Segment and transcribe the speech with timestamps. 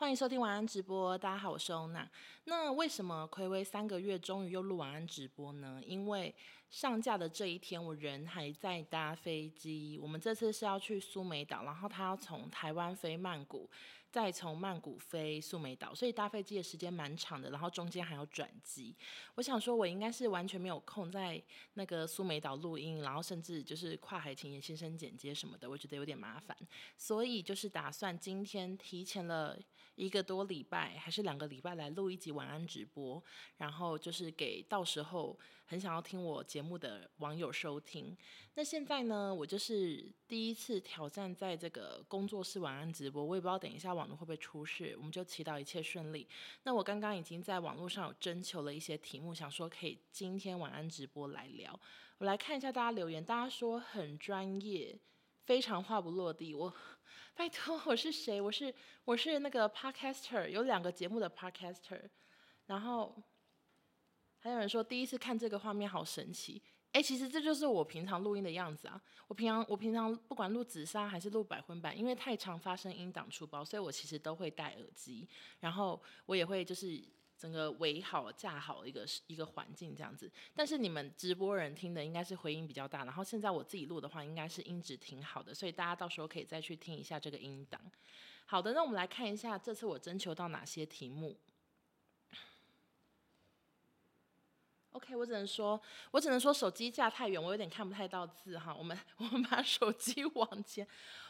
[0.00, 2.08] 欢迎收听晚安直播，大家好，我是欧娜。
[2.44, 5.82] 那为什么睽违三个月，终于又录晚安直播呢？
[5.84, 6.32] 因为
[6.70, 9.98] 上架的这一天，我人还在搭飞机。
[10.00, 13.68] 我们这次是要去苏梅岛，然后他要从台湾飞曼谷。
[14.10, 18.96] 再从曼谷飞苏梅岛，所以搭飞机的时间蛮长的，然后中间还要转机。
[19.34, 21.40] 我想说，我应该是完全没有空在
[21.74, 26.56] 那个苏梅岛录音，然后甚至就是跨海情颜先生剪接什么的，我觉得有点麻烦，
[26.96, 29.58] 所以就是打算今天提前了
[29.98, 33.22] 一个多礼拜，还是两个礼拜来录一集晚安直播，
[33.56, 35.36] 然后就是给到时候
[35.66, 38.16] 很想要听我节目的网友收听。
[38.54, 43.92] 那现在呢，我就是第一次挑战在这个工作室晚安直播，我也不知道等一下。
[43.92, 44.94] 网络会不会出事？
[44.98, 46.28] 我们就祈祷一切顺利。
[46.62, 51.78] 那我刚刚已经在网络上有征求了一些题目，想说可以今天晚安直播来聊。
[52.18, 54.96] 我来看一下大家留言，大家说很专业，
[55.48, 56.54] 非常话不落地。
[56.54, 56.70] 我
[57.34, 58.38] 拜托，我是谁？
[58.38, 58.74] 我是
[59.06, 62.02] 我是那个 podcaster，有两个节目的 podcaster。
[62.66, 63.16] 然后
[64.36, 66.62] 还有人说第一次看这个画面好神奇。
[66.92, 69.00] 哎、其实这就是我平常录音的样子啊！
[69.26, 75.26] 我平常我平常不管录紫砂还是录百分百，因为太常发声音档出包，所以我其实都会戴耳机，
[75.60, 77.02] 然后我也会就是
[77.38, 80.30] 整个围好架好一个一个环境这样子。
[80.54, 87.80] 但是你们直播人听的应该是回音比较大，然后现在我自己录的话应该是音质挺好的，所以大家到时候可以再去听一下这个音档。
[88.44, 91.38] 好的，那我们来看一下这次我征求到哪些题目。
[94.92, 98.74] OK，我只能说，我只能说手机架太远，我有点看不太到字哈。
[98.74, 100.84] 我们我们把手机往前，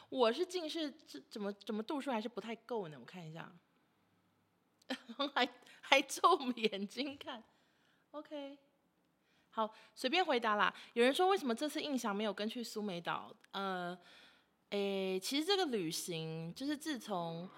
[0.08, 2.96] 我是近视，这怎么怎么度数还是不太够呢？
[2.98, 3.52] 我看一下，
[5.34, 5.46] 还
[5.88, 6.20] 还皱
[6.56, 7.42] 眼睛看。
[8.10, 8.58] OK，
[9.50, 10.74] 好，随便回答啦。
[10.92, 13.34] 有人说为什么这次印象没有跟去苏梅岛？
[13.52, 13.98] 呃，
[14.70, 17.48] 诶，其实这个旅行就是自从。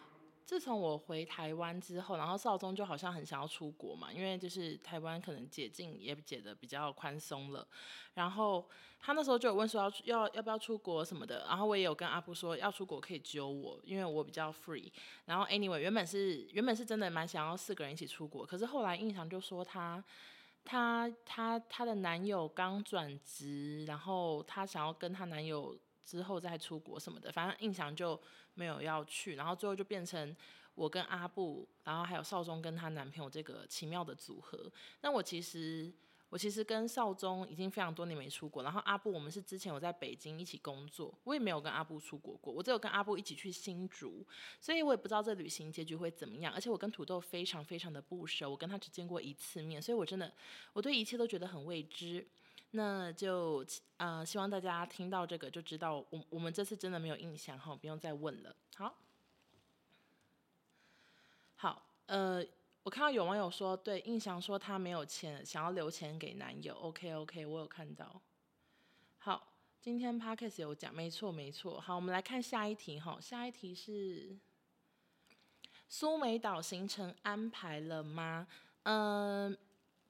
[0.50, 7.64] 自从我回台湾之后，然后少宗就好像很想要出国嘛，因为就是台湾可能解禁也解得比较宽松了，
[8.14, 8.68] 然后
[8.98, 14.90] 他那时候就有问说要要要不要出国什么的，然后我也有跟阿布说要出国可以揪我，因为我比较 free。
[15.26, 20.02] 然后 anyway 原本是原本是真的蛮想要四个人一起出国，可是后来印象就说他
[20.64, 25.78] 她她她的男友刚转职，然后她想要跟她男友。
[26.02, 28.20] 之后再出国什么的，反正印象就
[28.60, 30.36] 没有要去，然后最后就变成
[30.74, 34.70] 我跟阿布，然后还有少宗跟她男朋友这个奇妙的组合。
[35.00, 35.90] 那我其实
[36.28, 44.24] 我其实跟少宗已经非常多年没出国，然后阿布我们是之前有在北京一起工作，我也没有跟阿布出国过，我只有跟阿布一起去新竹，
[44.60, 46.52] 所以我也不知道这旅行结局会怎么样。
[46.52, 50.30] 而且我跟土豆非常非常的不熟，我跟他只见过一次面，所以我真的
[50.74, 52.26] 我对一切都觉得很未知。
[52.72, 53.64] 那就
[53.96, 58.54] 呃，希望大家听到这个就知道我，我们这次真的没有印象哈，不用再问了。
[58.76, 58.94] 好，
[61.56, 62.44] 好，呃，
[62.82, 66.74] 我看到有网友说，对，印象说他没有钱，想要留钱给男友。
[66.76, 68.20] OK OK，我有看到。
[69.18, 71.80] 好，今天 Podcast 有讲，没错没错。
[71.80, 74.38] 好，我们来看下一题哈，下一题是
[75.88, 78.46] 苏梅岛行程安排了吗？
[78.84, 79.58] 嗯、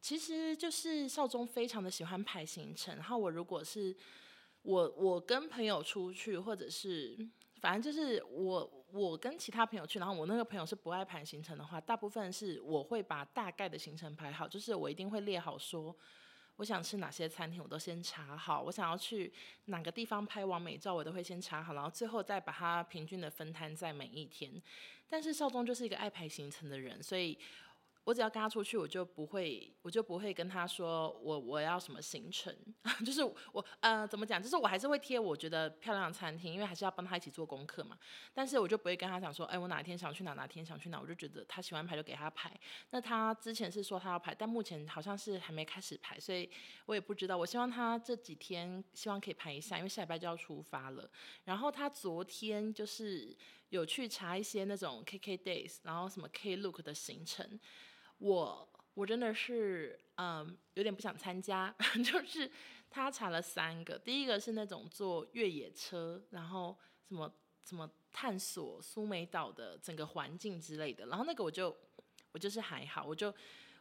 [0.01, 3.95] 其实就是少宗非常的喜欢排行程，然后我如果是
[4.63, 7.15] 我我跟朋友出去，或者是
[7.61, 15.95] 反正就是我我跟其他朋友去，然后我那个朋友是不爱排行程的话，大部分是我会把大概的行程排好，就是我一定会列好说
[16.57, 19.31] 我想吃哪些餐厅，我都先查好，我想要去
[19.67, 24.51] 哪个地方拍完美照，我都会先查好，然后最后再把它平均的分摊在每一天。
[25.11, 27.39] 但是少宗就是一个爱排行程的人，所以。
[28.05, 32.55] 我只要跟他出去，我就不会，我就不会跟他说我我要什么行程，
[33.05, 33.23] 就是
[33.53, 37.99] 我呃怎么讲，就是我还是会贴我觉得漂亮的餐厅，因为还是要帮他一起做功课嘛。
[38.33, 42.51] 但是我就不会跟他讲说，哎，我哪天想去哪，哪天想去哪，我就觉得他喜欢排就给他排。
[42.91, 46.51] 那他之前是说他要排，但目前好像是还没开始排，所以
[46.87, 47.37] 我也不知道。
[47.37, 51.09] 我希望他这几天希望可以排一下，因为下礼拜就要出发了。
[51.45, 53.37] 然后他昨天就是
[53.71, 57.59] 有去查一些那种 KK Days，然后什么 Klook 的行程。
[58.19, 61.75] 我我真的是嗯有点不想参加，
[62.05, 62.51] 就是
[62.91, 66.77] 他查了三个，第一个是那种坐越野车，然后
[67.09, 67.33] 什么
[67.65, 71.75] 什么探索苏梅岛的整个环境之类的，然后那个我就
[72.33, 73.33] 我就是还好，我就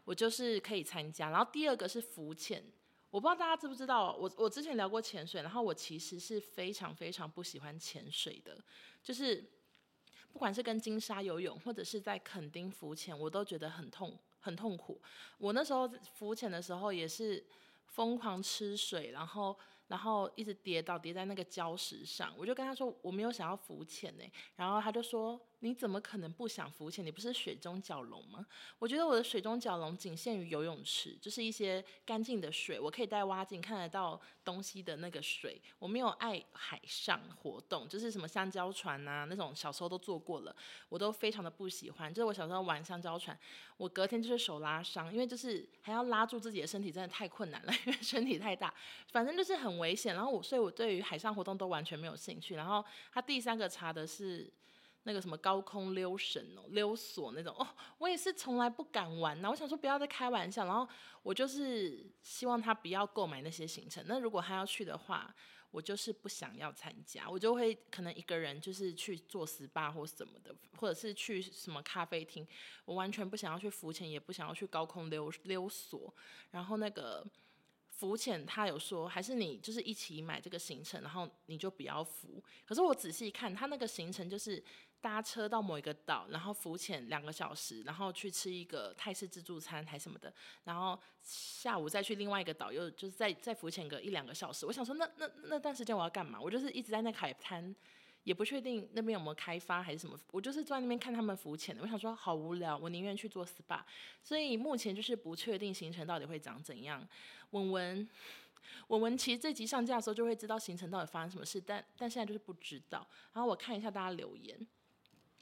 [0.05, 1.29] 我就是可以参加。
[1.29, 2.63] 然后第二个是浮潜，
[3.09, 8.57] 我不知道大家知不知道，我我之前聊过潜水，然后我其实是非常非常不喜欢潜水的，
[9.03, 9.43] 就是
[10.31, 14.17] 不管是跟金沙游泳或者是在垦丁浮潜，我都觉得很痛。
[14.41, 15.01] 很痛苦。
[15.37, 17.45] 我那时候浮潜的时候也是
[17.87, 22.33] 疯狂吃水，然后然后一直跌倒，跌在那个礁石上。
[22.37, 24.23] 我就跟他说我没有想要浮潜呢，
[24.55, 25.39] 然后他就说。
[25.61, 27.05] 你怎么可能不想浮潜？
[27.05, 28.45] 你不是水中蛟龙吗？
[28.77, 35.61] 我觉得我的水中蛟龙仅限于游泳池，就是一些干净的水，我可以带蛙镜看得到东西的那个水。
[35.77, 40.55] 我没有爱海上活动，就是什么香蕉船啊那种，小时候都做过了，
[40.87, 42.13] 我都非常的不喜欢。
[42.13, 43.37] 就是我小时候玩香蕉船，
[43.75, 48.73] 我隔天就是手拉伤，因为就是还要拉住自己的身体，真的太困难了，因为身体太大，
[49.11, 50.15] 反正就是很危险。
[50.15, 52.55] 然后我，所以我对于海上活动都完全没有兴趣。
[52.55, 54.49] 然后他第三个查的是。
[55.03, 57.67] 那个什么高空溜绳哦，溜索那种哦，
[57.97, 59.49] 我也是从来不敢玩呐。
[59.49, 60.87] 我想说不要再开玩笑，然后
[61.23, 64.03] 我就是希望他不要购买那些行程。
[64.07, 65.33] 那如果他要去的话，
[65.71, 72.45] 我就是不想要参加，我就会可能一个人就是去做 SPA 或什么的，或者是去什么咖啡厅。
[72.85, 76.13] 我完全不想要去浮潜，也不想要去高空溜溜索。
[76.51, 77.25] 然后那个
[77.89, 82.43] 浮潜，他有说还是你就是一起买这个行程，然后你就不要浮。
[82.65, 84.61] 可是我仔细看他那个行程就是。
[85.01, 90.33] 搭车到某一个岛，然后浮潜两个小时，然后去吃一个泰式自助餐还什么的，
[90.65, 94.65] 然后下午再去另外一个岛，又就是再再浮潜个一两个小时。
[94.65, 96.39] 我想说那，那那那段时间我要干嘛？
[96.39, 97.73] 我就是一直在那海滩，
[98.23, 101.81] 也不确定那边有没有开发还是什么，我就是坐在那边看他们浮潜的。
[101.81, 103.81] 我想说好无聊，我宁愿去做 SPA。
[104.21, 107.07] 所以目前就是不确定行程到底会长怎样。
[107.51, 108.09] 文文，
[108.89, 113.07] 文文，其实这集上架的时候就会知道行程到底发生什么事，但但现在就是不知道。
[113.31, 114.67] 然后我看一下大家留言。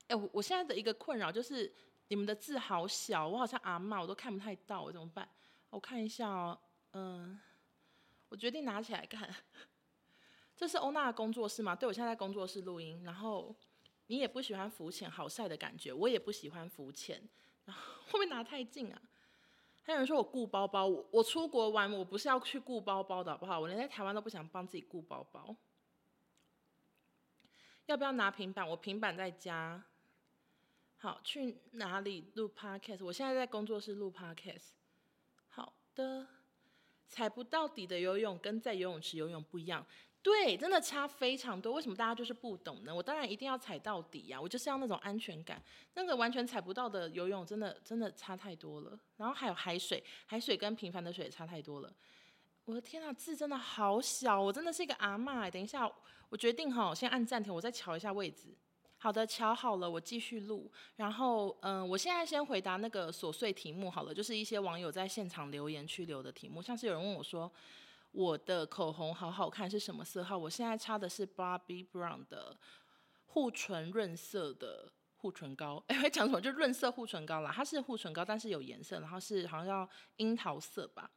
[0.07, 1.71] 哎，我我现在的一个困扰就是
[2.07, 5.27] 你们的字好小，我好像阿嬷，我都看不太到，我怎么办？
[5.69, 6.57] 我看一下哦，
[6.93, 7.39] 嗯，
[8.29, 9.29] 我决定拿起来看。
[10.55, 11.75] 这是欧娜的工作室吗？
[11.75, 13.03] 对，我现在在工作室录音。
[13.03, 13.55] 然后
[14.07, 17.21] 你也不喜欢浮潜，好晒的感觉，我也不喜欢浮潜。
[17.65, 19.01] 然后会不会拿太近啊？
[19.83, 23.59] 还有人说我顾包包，我我出国玩，我不是要去顾包包的好不好？
[23.59, 25.55] 我连在台湾都不想帮自己顾包包。
[27.85, 28.67] 要不要拿平板？
[28.67, 29.83] 我平板在家。
[30.99, 33.05] 好，去哪里录 podcast？
[33.05, 34.69] 我现在在工作室录 podcast。
[35.47, 36.25] 好的，
[37.07, 39.85] 踩不到底的游泳跟在游泳池游泳不一样，
[40.23, 41.73] 对，真的差非常多。
[41.73, 42.93] 为什么大家就是不懂呢？
[42.93, 45.61] 我当然一定要踩到底呀，我就是要那种安全感。
[45.93, 48.99] 那个完全踩不到的游泳，真的真的差太多了。
[49.17, 51.93] 然后还有海水，海水跟平凡的水也差太多了。
[52.65, 55.49] 我的天啊，字真的好小，我真的是一个阿嬷。
[55.49, 55.89] 等一下，
[56.29, 58.49] 我决定哈，先按暂停，我再瞧一下位置。
[58.99, 60.71] 好的，瞧好了，我继续录。
[60.95, 67.51] 然后，嗯、我现在先回答那个琐碎题目好了，就是一些网友在现场留言区留的题目，像是有人问我说，
[68.11, 70.35] 我的口红好好看是什么色号？
[70.35, 72.57] 我现在擦的是 Bobbi Brown 的
[73.27, 75.83] 护唇润色的护唇膏。
[75.87, 76.41] 哎， 会讲什么？
[76.41, 81.09] 就润色护唇膏啦，它是护唇膏，但是有颜色，然后是好像叫樱桃色吧。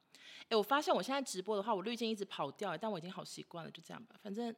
[0.50, 4.54] 哎，我发现我现在直播的话，我滤镜一直跑掉，但我已经好习惯了，就这样吧，反正。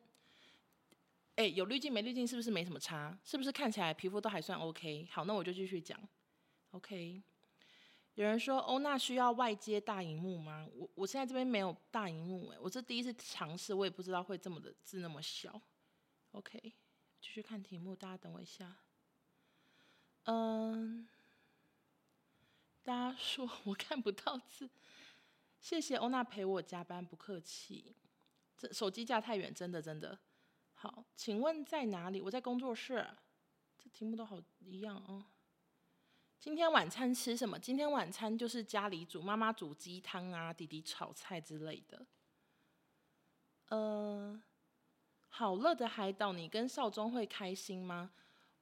[1.36, 3.18] 哎，有滤镜没滤镜是不是没什么差？
[3.24, 5.08] 是不是看起来皮肤都还算 OK？
[5.10, 5.98] 好，那我就继续讲。
[6.72, 7.22] OK，
[8.14, 10.68] 有人说欧娜需要外接大荧幕吗？
[10.74, 15.60] 我我现在这边没有大荧幕，哎，我这第一次尝试，我也不知道会这么的字那么小。
[16.32, 16.58] OK，
[17.20, 18.76] 继续看题目，大家等我一下。
[20.24, 21.08] 嗯，
[22.82, 24.68] 大家说我看不到字，
[25.60, 27.96] 谢谢欧娜陪我加班，不客气。
[28.56, 30.18] 这手机架太远，真的真的。
[30.82, 32.20] 好，请问在哪里？
[32.20, 33.06] 我在工作室。
[33.78, 35.24] 这题目都好一样哦。
[36.40, 37.56] 今天晚餐吃什么？
[37.56, 42.04] 今天晚餐就是家里煮，妈妈煮鸡汤啊，弟弟炒菜之类的。
[43.68, 44.42] 呃，
[45.28, 48.10] 好热的海岛，你跟少宗会开心吗？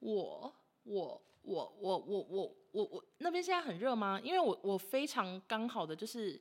[0.01, 4.21] 我我我我我我我我那边现在很热吗？
[4.23, 6.39] 因为我我非常刚好的就是。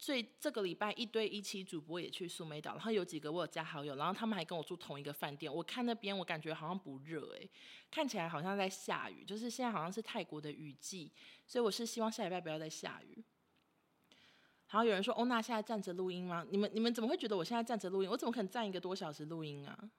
[0.00, 5.52] 所以这个礼拜一堆一期主播也去苏梅岛，然后有几个我有加好友，然后他们还跟我住同一个饭店。
[5.52, 7.50] 我看那边我感觉好像不热诶，
[7.90, 11.10] 看起来好像在下雨，就是现在好像是泰国的雨季，
[11.46, 13.24] 所以我是希望下礼拜不要再下雨。
[14.70, 16.46] 然后有人说欧娜现在站着录音吗？
[16.48, 18.08] 你们你们怎么会觉得我现在站着录音？
[18.08, 19.90] 我怎么可能站一个多小时录音啊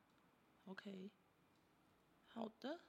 [0.66, 1.12] ？OK，
[2.28, 2.80] 好的。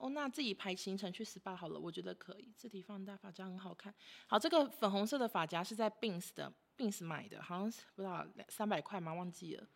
[0.00, 2.50] 哦，那自己排行程去 SPA 好了，我觉得可以。
[2.56, 3.94] 字体放大，发夹很好看。
[4.26, 9.12] 好，这个粉红色的发夹是在 Bins 的 Bins 买的，好像是不知道两三百块吗？
[9.12, 9.68] 忘记了。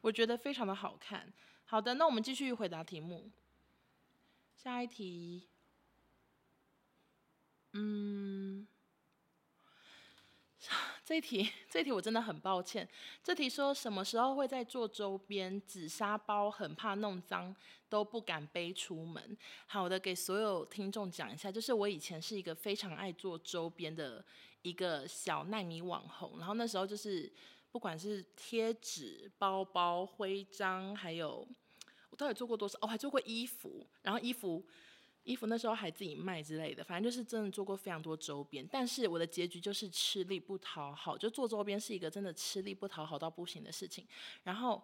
[0.00, 1.30] 我觉得非常的好看。
[1.66, 3.30] 好的，那我们继续回答题目。
[4.56, 5.46] 下一题，
[7.74, 8.66] 嗯。
[11.08, 12.86] 这一题， 这一题我真的很抱歉。
[13.24, 15.58] 这题说什么时候会在做周边？
[15.62, 17.56] 紫砂包很怕弄脏，
[17.88, 19.34] 都不敢背出门。
[19.64, 24.22] 好的，给所有听众讲一下，就是我以前是一个非常爱做周边的
[24.60, 27.32] 一个小奈米网红，然后那时候就是
[27.72, 31.48] 不管是贴纸、包包、徽章，还有
[32.10, 32.78] 我到底做过多少？
[32.82, 34.62] 哦，还做过衣服，然后衣服。
[35.28, 44.06] 衣服那时候还自己卖之类的，反正就是真的做过非常多周边，但是我的结局就是吃力不讨好，就做周边是一个真的吃力不讨好到不行的事情。
[44.44, 44.82] 然后，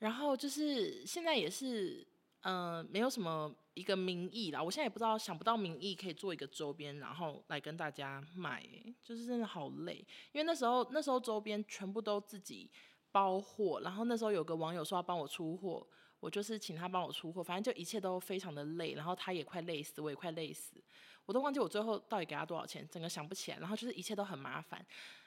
[0.00, 2.04] 然后就是现在也是，
[2.40, 8.68] 嗯、没有什么一个名义啦，我现在也不知道想不到名义可以做一个周边，然后来跟大家卖，
[9.00, 12.68] 就是真的好累，因为那时候那时候周边全部都自己
[13.12, 15.86] 包货，然后那时候有个网友说要帮我出货。
[16.24, 20.82] 我就是请他帮我出货，反正就一切都非常的累，然后他也快累死，我也快累死，
[21.26, 23.58] 我都忘记我最后到底给他多少钱，整个想不起来。
[23.58, 24.82] 然后就是一切都很麻烦，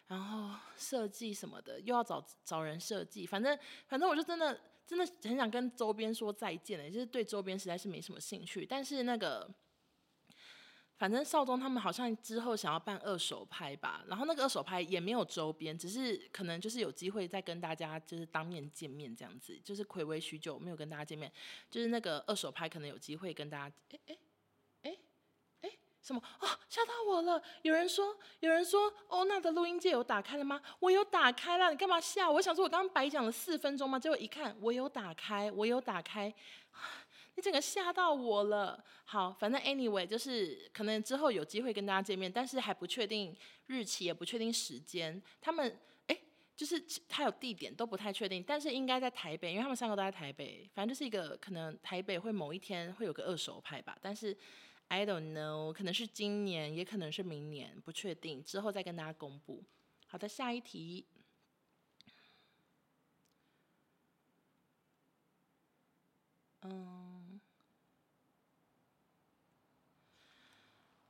[0.07, 3.55] 然后设计什么的又要找找人设计，反正
[3.87, 9.47] 反正我就真的真的很想跟周边说再见了，就是对周边实在是没什么兴趣，但是那个。
[10.97, 21.31] 反正少宗他们好像之后想要办二手拍吧，然后那个二手拍也没有周边，只是可能就是有机会再跟大家就是当面见面这样子，就是暌违许久没有跟大家见面，
[21.69, 24.17] 就是那个二手拍可能有机会跟大家，哎哎
[24.81, 24.97] 哎
[25.61, 25.69] 哎
[26.01, 26.59] 什么啊？
[26.69, 27.41] 吓到我了！
[27.61, 30.61] 有人说有人说欧娜的录音界有打开了吗？
[30.79, 32.35] 我有打开了，你干嘛吓我？
[32.35, 33.99] 我想说我刚刚白讲了四分钟吗？
[33.99, 36.33] 结果一看我有打开，我有打开。
[37.38, 38.84] 你整个吓到我了。
[39.06, 43.34] 好，反正 anyway 就是可能之后有机会跟大家见面，但是还不确定
[43.67, 45.22] 日期，也不确定时间。
[45.39, 46.20] 他们哎，
[46.56, 50.67] 就是他有地点都不太确定，但是应该在台北，因为他们三个都在台北。
[50.74, 54.36] 反正就是一个可能台北会某一天会有个二手拍吧，但是
[54.88, 59.63] I don't know，可能是今年，也可能是明年，不确定，之后再跟大家公布。
[60.08, 61.06] 好的，下一题。
[66.62, 67.16] 嗯。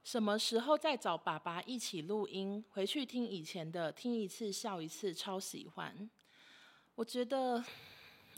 [0.08, 2.64] 什么时候再找爸爸一起录音？
[2.70, 6.10] 回去听以前的，听一次笑一次，超喜欢。
[6.96, 7.62] 我觉得，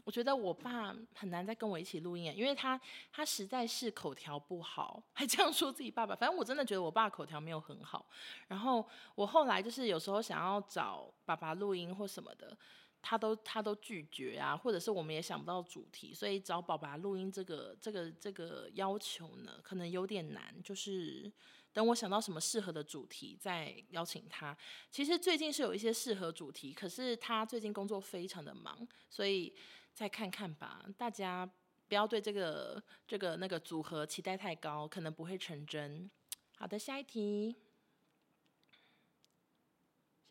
[0.03, 6.15] 我觉得我爸很难再跟我一起录音，因为他他实在是口条不好，还这样说自己爸爸。
[6.15, 8.03] 反正我真的觉得我爸口条没有很好。
[8.47, 8.83] 然后
[9.13, 12.57] 我后来就是有时候想要找爸爸录音或什么的，
[12.99, 21.31] 他都他都拒绝啊，或者是我们也想不到主题，所以找爸爸录音这个这个这个要求呢，可能有点难，就是。
[21.71, 24.57] 等我想到什么适合的主题，再邀请他。
[24.89, 29.55] 其实最近是有一些适合主题，可是他最近工作非常的忙，所以
[29.93, 30.85] 再看看吧。
[30.97, 31.49] 大家
[31.88, 36.09] 不要对这个这个那个组合期待太高，可能不会成真。
[36.57, 37.55] 好的，下一题。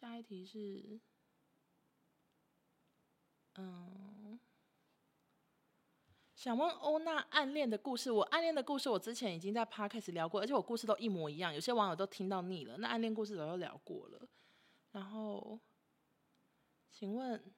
[0.01, 1.01] 下一题是，
[3.57, 4.08] 嗯。
[6.39, 12.77] 想问欧娜暗恋的故事，我暗恋的故事我之前已经在 podcast 聊过，而且我故事都一模一样，有些网友都听到腻了。
[12.77, 14.21] 那暗恋故事早就聊过了。
[14.93, 15.59] 然后，
[16.93, 17.53] 请问，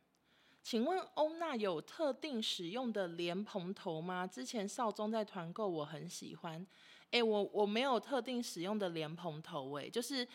[0.63, 4.27] 请问欧娜有特定使用的莲蓬头吗？
[4.27, 6.67] 之前少宗在团购，我很喜欢。
[7.11, 10.27] 诶，我我没有特定使用的莲蓬头，诶，就是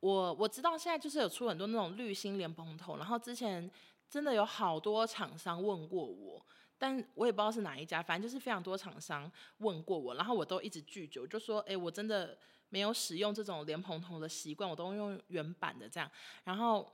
[0.00, 3.70] 我我知道现在就是有出很多那种滤芯莲蓬头，然后之前
[4.10, 6.44] 真的有好多厂商问过我。
[6.78, 16.10] 但我也不知道是哪一家，反正就是非常多厂商问过我，然后我都一直拒绝，我就说，哎，我真的没有使用这种莲蓬头的习惯，我都用原版的这样。
[16.44, 16.90] 然后，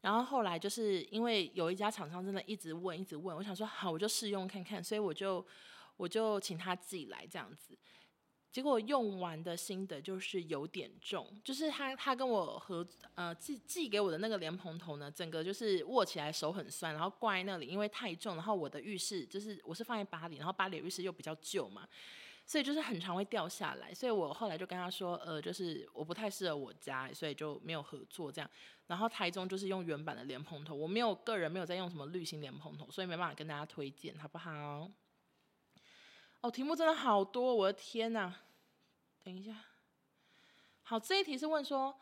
[0.00, 5.44] 然后后来就是因为有一家厂商真的一直问，一直问，我想说好，我就试用看看，所以我就
[5.96, 7.76] 我就请他自己来这样子。
[8.56, 12.82] 结果用完的心得就是有点重，就是他他跟我合
[13.14, 21.86] 呃寄寄给我的那个莲蓬头呢，整个就是握起来手很酸，然后挂在那里，因为太重，然后我的浴室就是我是放在巴黎，然后巴黎浴室又比较旧嘛，
[22.46, 28.50] 所以就是很常会掉下来，所以我后来就跟他说，呃，就是我不太适合我家，所以就没有合作这样。
[28.86, 34.90] 然后台中就是用原版的莲蓬头，我没有个人没有在用什么滤芯莲蓬头，所以没办法跟大家推荐，好不好？
[36.40, 38.34] 哦，题目真的好多，我的天呐！
[39.26, 39.52] 等一下，
[40.84, 41.92] 好，这一题是问说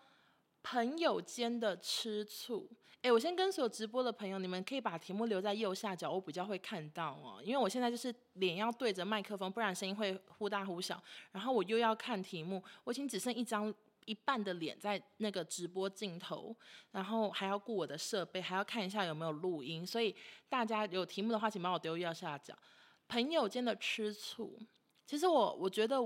[0.63, 2.69] 朋友间的吃醋。
[3.01, 7.41] 诶，我先跟所有直播的朋友，你们可以把题目留在右下角，我比较会看到哦。
[7.43, 11.03] 因为我现在就是脸要对着麦克风，不然声音会忽大忽小。
[11.33, 16.55] 然后我又要看题目，我已经只剩一张一半的脸在那个直播镜头，
[16.91, 19.87] 然后还要顾我的设备，还要看一下有没有录音。
[19.87, 20.15] 所以
[20.51, 22.55] 大家有题目的话，请帮我丢右下角。
[23.09, 24.59] 朋友间的吃醋，
[25.07, 25.99] 其实我我觉得。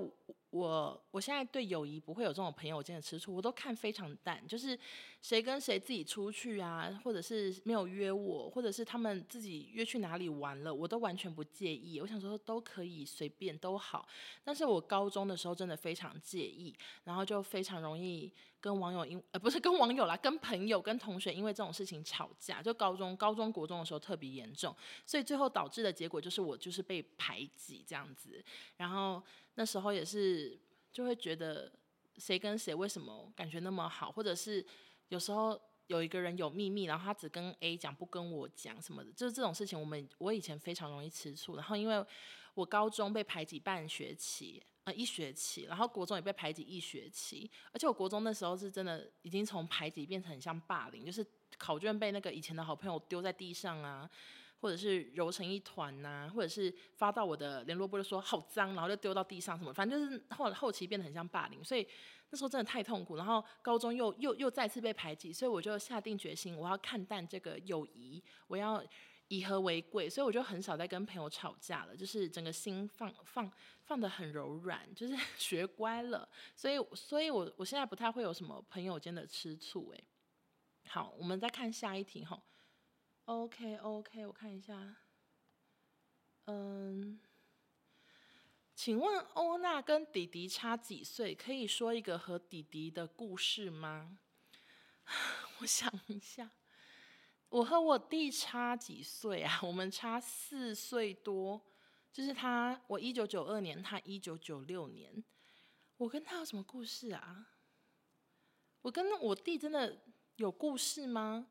[0.51, 4.79] 我我现在对友谊不会有这种朋友间的吃醋，我都看非常淡，就是
[5.21, 12.01] 谁跟谁自己出去啊，或者是没有约我，或者是他们自己约去哪里玩了，我都完全不介意。
[12.01, 14.09] 我想说都可以随便都好，
[14.43, 28.43] 但是我高中的时候真的非常介意，然后就非常容易跟网友因呃不是跟网友啦，跟朋友跟同学因为这种事情吵架，就高中高中国中的时候特别严重，所以最后导致的结果就是我就是被排挤这样子，
[28.79, 29.23] 然后。
[29.59, 30.57] 那时候也是，
[30.93, 31.69] 就会觉得
[32.17, 34.65] 谁跟谁为什么感觉那么好，或者是
[35.09, 41.57] 有时候有一个人有秘密，然后他只跟 A 讲，不跟我讲什么的，就是这种事情，我们我以前非常容易吃醋。
[41.57, 42.07] 然后因为
[42.55, 51.27] 我高中被排挤半学期，呃一学期，然后国中也被排挤一学期，而且我国中那时候是真的已经从排挤变成很像霸凌，就是
[51.59, 54.09] 考卷被那个以前的好朋友丢在地上啊。
[54.61, 61.87] 或者是揉成一团呐、或者是发到我的联络簿就说好脏，然后就丢到地上什么，反正就是后后期变得很像霸凌，所以
[62.31, 63.17] 那时候真的太痛苦。
[63.17, 68.85] 然后高中又又又再次被排挤，所以我就下定决心，我要看淡这个友谊，我要
[69.29, 73.51] 以和为贵，所以我就很少再跟朋友吵架了，就是整个心放放
[73.83, 76.29] 放得很柔软，就是 学乖了。
[76.57, 80.05] 所以所以我我现在不太会有什么朋友间的吃醋诶。
[80.87, 82.43] 好，我们再看下一题哈。
[83.29, 84.97] OK OK，我看一下。
[86.47, 87.21] 嗯，
[88.75, 91.35] 请问欧娜跟弟弟差几岁？
[91.35, 94.19] 可以说一个和弟弟的故事吗？
[95.61, 96.51] 我想一下，
[97.51, 99.61] 我和我弟差几岁啊？
[99.63, 101.63] 我们差四岁多，
[102.11, 105.23] 就是他，我一九九二年，他一九九六年。
[105.99, 107.51] 我跟他有什么故事啊？
[108.81, 110.01] 我跟我弟真的
[110.37, 111.49] 有故事吗？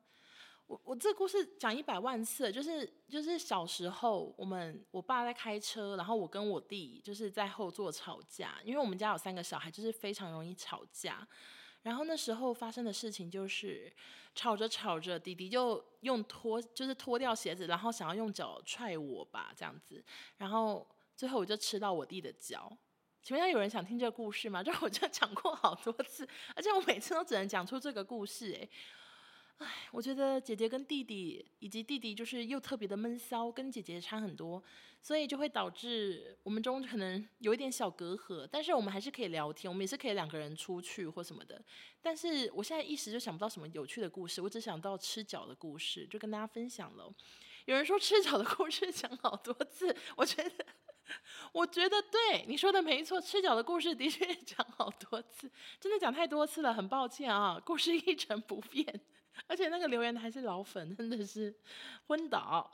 [0.67, 11.25] 我我这故事讲一百万次，就是就是小时候我们我爸在开车，然后我跟我弟就是在后座吵架，因为我们家有三个小孩，就是非常容易吵架。
[11.83, 13.89] 然后那时候发生的事情就是
[14.35, 20.03] 吵着吵着，弟弟就用脱就是脱掉鞋子，然后想要用脚踹我吧，这样子。
[20.35, 22.69] 然后最后我就吃到我弟的脚。
[23.23, 24.61] 请问一下，有人想听这个故事吗？
[24.63, 28.69] 就我就讲过好多次，而且我每次都只能讲出这个故事，哎。
[29.57, 34.61] 唉，我觉得姐姐跟弟弟，以及弟弟就是又特别的闷骚，跟姐姐差很多，
[35.01, 38.47] 所以就会导致我们中可能有一点小隔阂。
[38.51, 41.59] 但是我们还是可以聊天，我们也是可以两个人出去或什么的。
[42.03, 47.11] 但是我现在一时就想不到什么有趣的故事，我只想到吃脚的故事，就跟大家分享了。
[47.65, 50.65] 有人说吃脚的故事讲好多次，我觉得，
[51.51, 59.01] 我觉得对你说的没错，吃脚的故事的确讲好多次，真的讲太多次了，很抱歉啊，故事一成不变。
[59.45, 61.55] 而且那个留言还是老粉，真的是
[62.07, 62.71] 昏倒。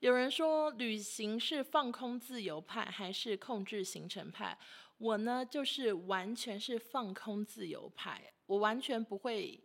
[0.00, 4.58] 有人说旅行是放空自由派还是控制行程派？
[4.98, 9.62] 我呢，就是完全是放空自由派，我完全不会。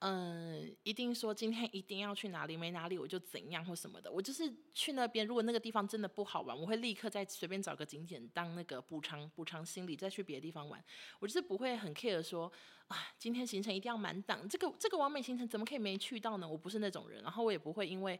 [0.00, 4.10] 嗯，一定说今天一定要去哪里，没哪里我就怎样或什么的。
[4.10, 10.82] 我就是去那边，如果那个地方真的不好玩，我会立刻再随便找个景点当那个补偿补偿心理，再去别的地方玩。
[11.18, 12.50] 我就是不会很 care 说
[12.88, 16.48] 啊，今天行程一定要满档，这个这个完美行程怎么可以没去到呢？
[16.48, 18.18] 我不是那种人，然后我也不会因为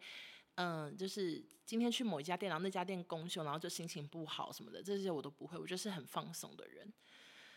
[0.56, 5.56] 嗯，就是今天去某一家店，然后那家店公休，然后就心情不好什么的，这些我都不会。
[5.56, 6.92] 我就是很放松的人。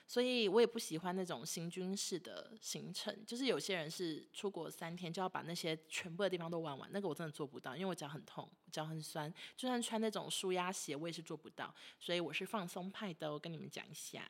[0.06, 14.22] 所以我也不喜欢那种行军式的行程，就是有些人是出国三天就要把那些全部的地方都玩完，那个我真的做不到，因为我脚很痛，脚很酸，就算穿那种舒压鞋我也是做不到，所以我是放松派的，我跟你们讲一下。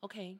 [0.00, 0.38] OK，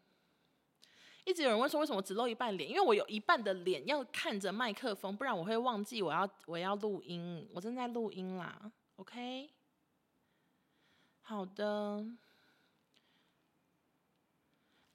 [1.24, 8.70] 一直有人问说为什么只露一半脸，因为我有一半的脸要看着麦克风，不然我会忘记我要我要录音，我正在录音啦。
[8.96, 9.48] OK，
[11.22, 12.04] 好的。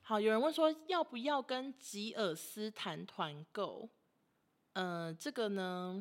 [0.07, 3.89] 好，有人问说要不要跟吉尔斯谈团购？
[4.71, 5.99] 嗯、呃，这个呢，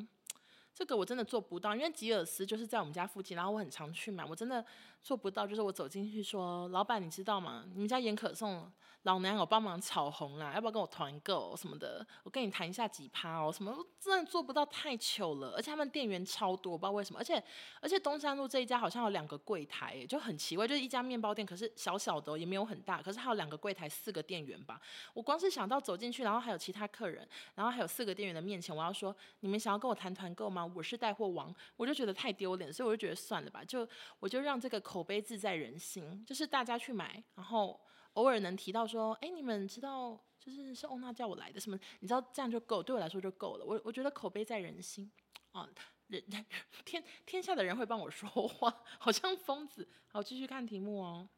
[0.73, 4.65] 这个我真的做不到，因为吉尔斯就是在我们家附近，然后我很常去买，我真的
[5.01, 5.45] 做不到。
[5.47, 7.65] 就是我走进去说，老板，你知道吗？
[7.73, 8.71] 你们家盐可颂。
[9.03, 12.05] 老娘有帮忙炒红啦，要不要跟我团购什么的？
[12.23, 15.53] 我跟你谈一下几趴哦，什么真的做不到，太糗了。
[15.55, 17.19] 而且他们店员超多，我不知道为什么。
[17.19, 17.41] 而且
[17.79, 24.81] 而且东山路这一家好像有两个柜台，就很奇怪，就是一家面包店，可是小小的也没有很大，可是还有两个柜台，四个店员吧。
[25.13, 30.69] 我光是想到走进去，然后还有其他客人，然后还有四个店员的面前，我要说你们想要跟我谈团购吗？
[30.75, 33.87] 我是带货王，我就觉得太丢脸，所以我就觉得算了吧，就
[34.19, 37.77] 我就让这个口碑自在人心，就是大家去买，然后。
[38.13, 41.79] 偶尔能提到说，哎，你们知道，就是是欧娜叫我来的，什么？
[41.99, 43.63] 你知道这样就够，对我来说就够了。
[43.63, 45.11] 我我觉得口碑在人心
[45.51, 45.69] 啊，
[46.07, 46.23] 人
[46.83, 49.87] 天天下的人会帮我说话，好像疯子。
[50.07, 51.29] 好，继续看题目哦。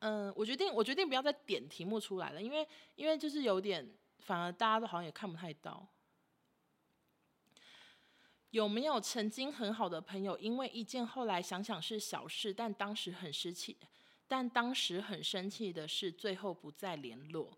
[0.00, 2.66] 嗯，我决定，我决定不要再点题目出来了，因为
[2.96, 3.88] 因为就是有点，
[4.18, 5.86] 反而大家都好像也看不太到。
[8.50, 13.76] 有没有曾经很好的朋友，因为一件后来想想是小事，但当时很生气，
[14.28, 17.56] 但当时很生气的是最后不再联络？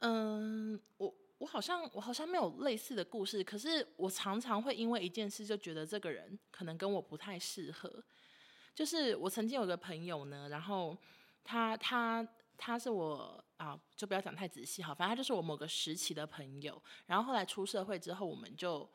[0.00, 8.02] 嗯，我我好像我好像没有类似的故事，可是我常常会因为一件事就觉得这个人可能跟我不太适合。
[8.74, 10.96] 就是我曾经有个朋友呢，然后。
[11.50, 16.78] 他他他是我啊，就不要讲太仔细哈，反正他就是我某个时期的朋友。
[17.06, 18.86] 然后后来出社会之后，我们就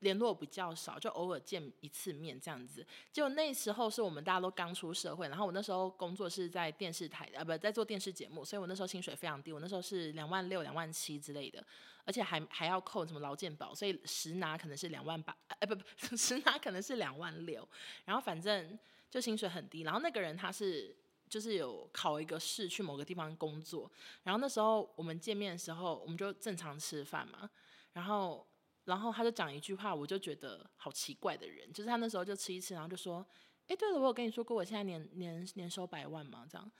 [0.00, 2.86] 联络比较少，就偶尔见一次面这样子。
[3.12, 11.64] 就那时候是我们大家都刚出社会，然后我那时候工作是在电视台啊，不在做电视节目，所以我那时候薪水非常低，我那时候是两万六、两万七之类的，
[12.04, 17.66] 而且还还要扣什么劳健保，所以实拿可能是两万八，哎不不，实拿可能是两万六。
[18.04, 20.96] 然后反正就薪水很低，然后那个人他是。
[21.28, 23.88] 就是有考一个试去某个地方工作，
[24.24, 27.48] 然后那时候我们见面的时候，我们就正常吃饭嘛，
[27.92, 28.44] 然后
[28.84, 33.24] 然后他就讲一句话，我就觉得好奇怪的人，就是他那时候就吃一吃，然后就说，
[33.68, 36.46] 哎，对了，我有跟你说过我现在年年年收百万吗？
[36.50, 36.70] 这样，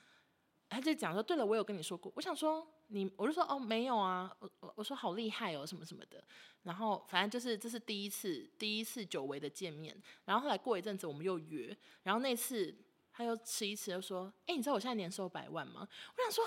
[0.69, 6.23] 他就讲说，对了，我有跟你说过，我想说你，我就说哦没有啊，我我我说好厉害哦什么什么的，
[6.63, 12.75] 然后反正就是这是第一次第一次久违的见面，然后后来过一阵子我们又约，然后那次。
[13.13, 15.85] 他又吃一吃，又说：“哎、你知道我现在年收百万吗？”
[16.15, 16.45] 我想说，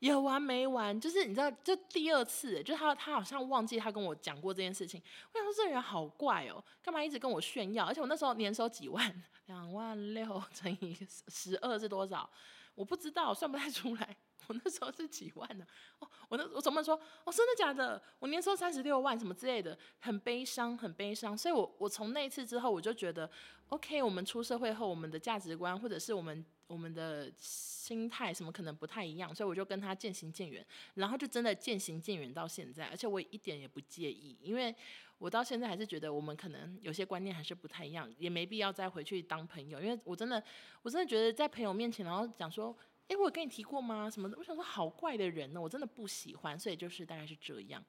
[0.00, 0.98] 有完没完？
[1.00, 5.02] 就是你知道，这第二次，就他他好像忘记他跟我讲过这件事情。
[5.32, 7.86] 我想说，这人好怪哦，干嘛一直跟我炫耀？
[7.86, 10.96] 而且我那时候年收几万，两万六乘以
[11.28, 12.28] 十二是多少？
[12.74, 14.16] 我不知道，算不太出来。
[14.48, 15.66] 我那时候是几万呢、
[15.98, 16.94] 哦，我那我怎么说？
[17.24, 18.00] 哦，真的假的？
[18.18, 21.36] 我年收三十六万，什么之类的，很悲伤，很悲伤。
[21.36, 23.30] 所以我我从那一次之后，我就觉得
[23.68, 34.74] ，OK，我们出社会后，我们的价值观或者是我们我们的心态什么可能不太一样，所以我就跟他渐行渐远，然后就真的渐行渐远到现在，而且我一点也不介意，因为
[35.18, 40.42] 我到现在还是觉得我们可能有些观念还是不太一样，也没必要再回去当朋友，因为我真的
[40.82, 42.76] 我真的觉得在朋友面前，然后讲说。
[43.08, 44.10] 哎，我有跟你提过吗？
[44.10, 44.36] 什么的？
[44.36, 47.84] 我想说，好怪的人呢，我真的不喜欢，所以就是大概是这样。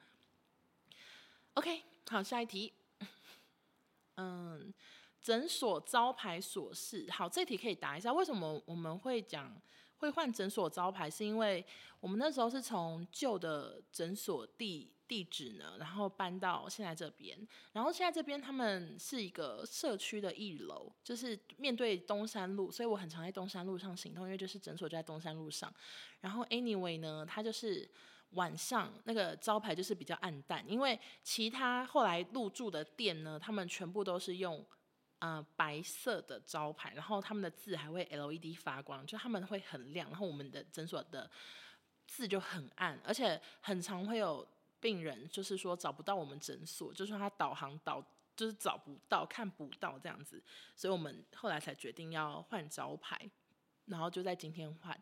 [1.56, 2.74] OK，好，下一题。
[4.16, 4.74] 嗯，
[5.22, 7.10] 诊所招牌琐事。
[7.12, 8.14] 好，这题可以答一下。
[8.14, 9.60] 为什么我们会讲
[9.98, 11.10] 会换诊所招牌？
[11.10, 11.66] 是因为
[12.00, 14.94] 我们那时候是从旧的诊所地。
[15.08, 17.38] 地址呢，然后搬到现在这边，
[17.72, 25.74] 然后现在这边他们是一个社区的一楼，就是面对东山路，所以我很常在东山路上行动，因为就是诊所就在东山路上。
[26.20, 27.90] 然后 anyway 呢，它就是
[28.32, 34.66] 晚上那个招牌就是比较暗淡，因为其他后来入住的店呢，他们全部都是用
[35.20, 41.32] 呃白色的招牌，然后他们的字还会 LED 发光，就他们会很亮，然后我们的诊所的
[42.06, 44.46] 字就很暗，而且很常会有。
[44.88, 48.02] 病人就是说找不到我们诊所，就是说他导航导
[48.38, 50.42] 就是找不到、看不到这样子，
[50.78, 53.30] 所以我们后来才决定要换招牌，
[53.88, 54.98] 然后就在今天换，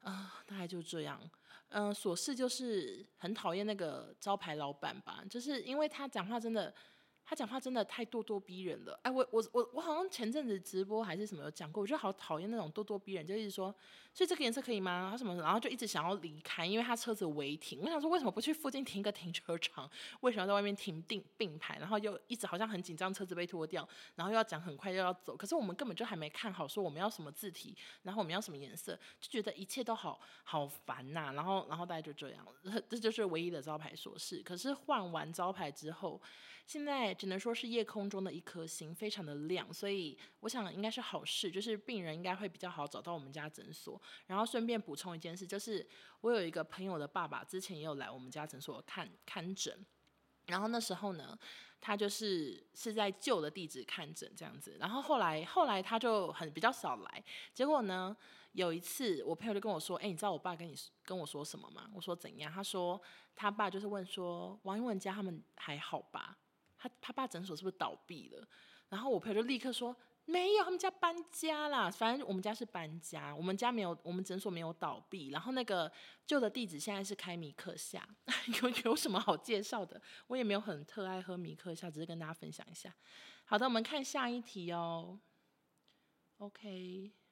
[0.00, 1.20] 啊、大概就这样。
[1.68, 6.74] 嗯、琐事就是很讨厌那个招牌老板吧，就是因为他讲话真的。
[7.26, 13.74] 他讲话真的太咄咄逼人了，哎，我我我我好像前阵子直播还是什么有讲过，我觉得好讨厌那种咄咄逼人，就一直说，
[14.12, 15.08] 所以这个颜色可以吗？
[15.10, 17.80] 他什么，然后就一直想要离开，因为他车子违停。
[17.80, 19.90] 我想说，为什么不去附近停个停车场？
[20.20, 21.78] 为什么要在外面停并并排？
[21.78, 25.34] 然后又一直好像很紧张，车子被拖掉，然后又要讲很快又要走。
[25.34, 32.46] 可是我们根本就还没看好，说我们要什么字体，然后我们要什么颜色，就觉得一切都好好烦呐、然后然后大家就这样，
[32.88, 34.42] 这就是唯一的招牌琐事。
[34.44, 36.20] 可是换完招牌之后。
[36.66, 44.00] 现在只能说是夜空中的一颗星，非常的亮，所以我想应该是好事，就是病人应该会比较好找到我们家诊所。
[44.26, 45.86] 然后顺便补充一件事，就是
[46.22, 49.84] 我有一个朋友的爸爸之前也有来我们家诊所看看诊，
[50.46, 51.38] 然后那时候呢，
[51.82, 58.16] 他就是是在旧的地址看诊这样子，然后后来后来他就很比较少来，结果呢，
[58.52, 60.74] 有一次我朋友就跟我说，哎，你知道我爸跟你
[61.04, 61.90] 跟我说什么吗？
[61.94, 62.50] 我说怎样？
[62.50, 62.98] 他说
[63.36, 66.38] 他爸就是问说王英文家他们还好吧？
[66.84, 68.46] 他他爸诊所是不是倒闭了？
[68.90, 71.90] 然后我朋友就立刻说没有，他们家搬家啦。
[71.90, 75.30] 反正我们家是搬家，我们家没有，我们诊所没有倒闭。
[75.30, 75.90] 然后那个
[76.26, 78.06] 旧的地址现在是开米克夏，
[78.62, 80.00] 有有什么好介绍的？
[80.26, 82.94] 我也没有很特爱喝米克夏，只是跟大家分享一下。
[83.46, 85.18] 好的，我们看下一题哦。
[86.36, 87.23] OK。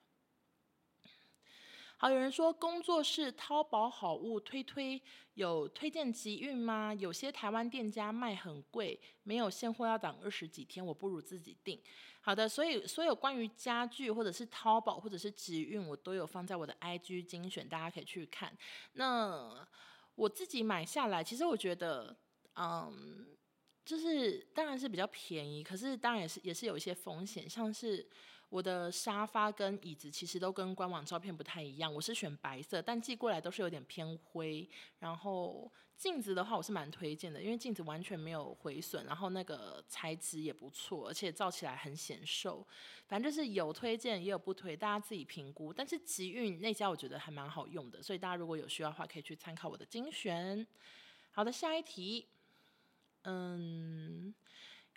[2.02, 5.00] 好，有人说工作室淘宝好物推推，
[5.34, 6.92] 有推荐集运吗？
[6.94, 11.80] 有些台湾店家卖很贵，没有现货要等二十几天，我不如自己订。
[12.20, 18.52] 好的，所以所有关于家具或者是淘宝或者是集运，我都有放在我的 IG 精选，大家可以去看。
[18.94, 19.64] 那
[20.16, 22.16] 我自己买下来，其实我觉得，
[22.56, 23.28] 嗯，
[23.84, 28.10] 就是当然是比较便宜，可是当然也是也是有一些风险，像是。
[28.52, 34.68] 我的沙发跟椅子其实都跟官网照片不太一样，我是选白色，但寄过来都是有点偏灰。
[34.98, 42.62] 然后镜子的话，我是蛮推荐的，因为镜子完全没有毁损，然后那个材质也不错，而且照起来很显瘦。
[43.06, 45.72] 反正就是有推荐也有不推，大家自己评估。
[45.72, 50.66] 但是集运那家我觉得还蛮好用的，所以大家如果有需要的话，可以去参考我的精选。
[51.30, 52.28] 好的，下一题，
[53.22, 54.34] 嗯，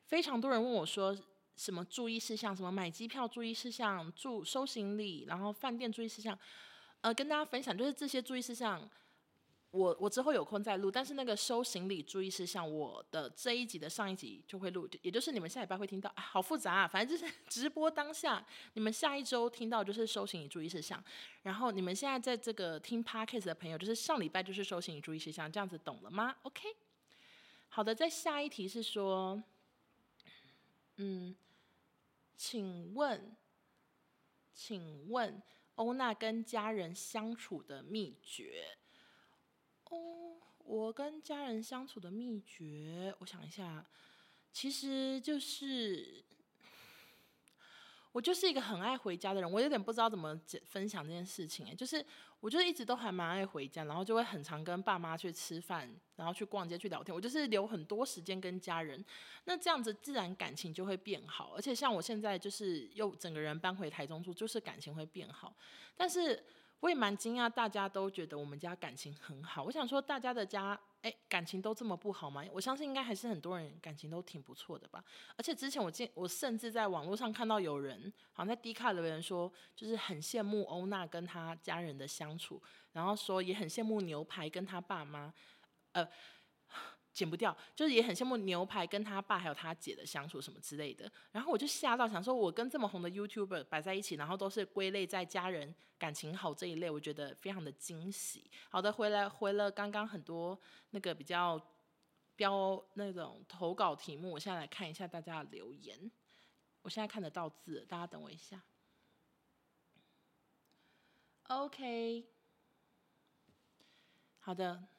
[0.04, 1.18] 非常多人问我说。
[1.56, 2.56] 什么注意事项？
[2.56, 4.12] 什么买机票注意事项？
[4.14, 6.38] 住收行李，然后饭店注意事项，
[7.02, 8.90] 呃，跟大家分享就是这些注意事项。
[9.72, 16.10] 我我之后有空再录，但是那个收行李注意事项，我的这一集的上一集就会录，也就是你们下礼拜会听到。
[16.16, 21.04] 好复杂啊，反正就是 直播当下，你们下一周听到就是收行李注意事项，
[21.44, 26.74] 然后你们现在在这个听 Podcast 的朋友，就是上礼拜就是收行李注意事项，这样子懂了吗？OK，
[27.68, 29.44] 好的，在下一题是说，
[30.96, 31.36] 嗯。
[32.36, 33.36] 请问，
[34.54, 35.42] 请问
[35.76, 38.78] 欧娜跟家人相处的秘诀？
[39.86, 43.90] 哦，我跟家人相处的秘诀，我想一下，
[44.52, 46.25] 其实就是。
[48.16, 52.04] 我就是一个很爱回家的人，我有点不知道怎么解分享这件事情哎，就是
[52.40, 59.04] 我就一直都还蛮爱回家，然后就会很常跟爸妈去吃饭，然后去逛街去聊天，我就是留很多时间跟家人，
[59.44, 65.54] 那这样子自然感情就会变好，而且像我现在就是又整个人搬回台中住，就是感情会变好，
[65.98, 66.42] 但是。
[66.82, 69.64] 我也蛮惊讶，大家都觉得我们家感情很好。
[69.64, 72.44] 我想说，大家的家，哎，感情都这么不好吗？
[72.52, 75.06] 我相信应该还是很多人感情都挺不错的吧。
[75.38, 82.60] 而且之前我见，我甚至在网络上看到有人，好像在 D 卡留言说，就是很羡慕欧娜跟她家人的相处，
[82.92, 85.32] 然后说也很羡慕牛排跟他爸妈，
[85.92, 86.10] 呃。
[87.16, 91.10] 剪不掉，就是也很羡慕牛排跟他爸还有他姐的相处什么之类的。
[91.32, 98.52] 然后我就吓到，想说我跟这么红的 YouTuber 摆在一起，然后都是归类在家人感情好这一类，我觉得非常的惊喜。
[98.70, 101.58] 好的，回来回了刚刚很多那个比较
[102.36, 106.12] 标那种投稿题目，我现在来看一下大家的留言。
[106.82, 108.62] 我现在看得到字，大家等我一下。
[111.48, 112.26] OK，
[114.40, 114.95] 好的。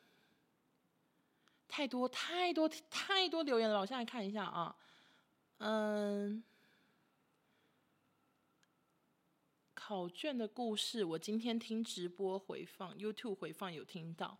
[1.68, 4.74] 太多太多太多留言了，我现在看一下啊，
[5.58, 6.42] 嗯，
[9.74, 14.38] 考卷的故事，我今天听直播回放，YouTube 回放有听到，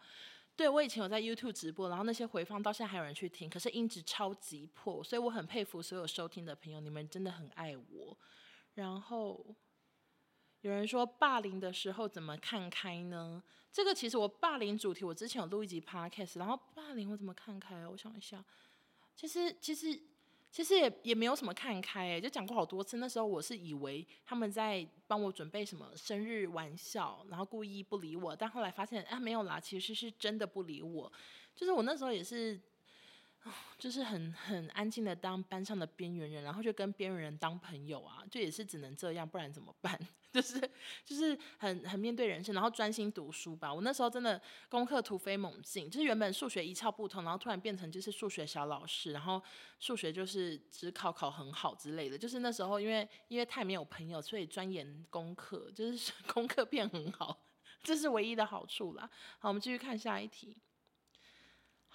[0.57, 8.17] 对，我以前有在 YouTube 直播，然后那些回放到现在还有人去听，可是音质超级破，所以我很佩服所有收听的朋友，你们真的很爱我，
[8.75, 9.45] 然后。
[10.67, 13.41] 有人说霸凌的时候怎么看开呢？
[13.73, 17.87] 这个其实我霸凌主题，我之前有录一集 podcast，然后霸凌我怎么看开？
[17.87, 18.45] 我想一下，
[19.15, 19.97] 其实其实
[20.51, 22.97] 其实也也没有什么看开，诶，就讲过好多次。
[22.97, 31.13] 那时候我是以为他们在帮我准备什么生日玩笑，然后故意不理我，但后来发现啊没有啦，其实是真的不理我。
[31.55, 32.61] 就是我那时候也是。
[33.79, 39.99] 就是很很安静的当班上的边缘人，然后就跟边缘人当朋友啊，就也是只能这样，不然怎么办？
[40.33, 40.61] 就是
[41.03, 43.73] 就是很很面对人生，然后专心读书吧。
[43.73, 49.43] 我那时候真的功课突飞猛进，就是原本数学一窍不通，然后突然变成就是数学小老师，然后
[49.79, 52.19] 数学就是只考考很好之类的。
[52.19, 57.41] 就是那时候因为因为太没有朋友，所以钻研功课，就是 功课变很好，
[57.83, 59.09] 这是唯一的好处啦。
[59.39, 60.55] 好，我们继续看下一题。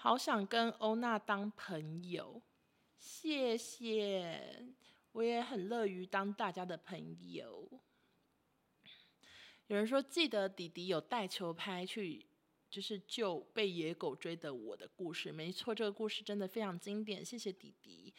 [0.04, 2.42] 好想跟欧娜当朋友，
[2.98, 4.74] 谢谢，
[5.12, 7.70] 我也很乐于当大家的朋友。
[9.68, 12.26] 有人说记得弟弟有带球拍去，
[12.68, 18.12] 就是救被野狗追的我的故事，没错，这个故事真的非常经典，谢谢弟弟。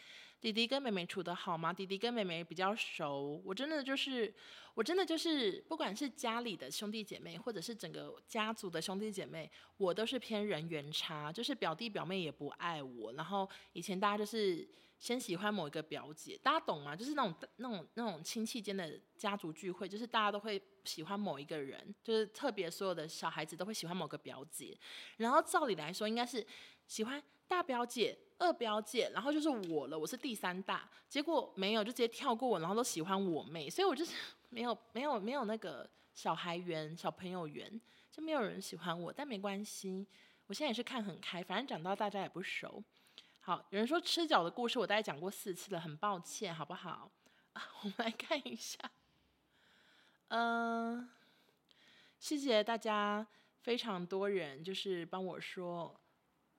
[0.42, 1.72] 弟弟跟妹妹处得好吗？
[1.72, 4.35] 弟弟跟妹妹比较熟，我真的就是，
[4.74, 13.12] 我真的就是，不管是家里的兄弟姐妹，或者是整个家族的兄弟姐妹，我都是偏人缘差，就是表弟表妹也不爱我。
[13.12, 16.96] 然后以前大家就是先喜欢某一个表姐，大家懂吗？
[16.96, 24.76] 就是那种那种那种亲戚间的家族聚会，就是大家都会喜欢某一个人，就是特别所有的小孩子都会喜欢某个表姐。
[25.18, 26.44] 然后照理来说，应该是
[26.88, 27.22] 喜欢
[27.53, 28.19] 大表姐。
[28.38, 34.17] 二表姐，然后就是我了，我是第三大，结果没有，就直接跳过我，然后都喜欢我妹，所以我就是
[34.51, 40.05] 没有没有没有那个小孩缘、小朋友缘，就没有人喜欢我，但没关系，
[40.47, 42.83] 我现在也是看很开，反正长到大家也不熟。
[43.38, 47.12] 好，有人说吃脚的故事我大概讲过四次了，很抱歉，好不好？
[47.55, 48.77] 我们来看一下，
[50.29, 51.09] 嗯、
[52.19, 53.25] 谢谢大家，
[53.61, 56.02] 非常多人就是帮我说，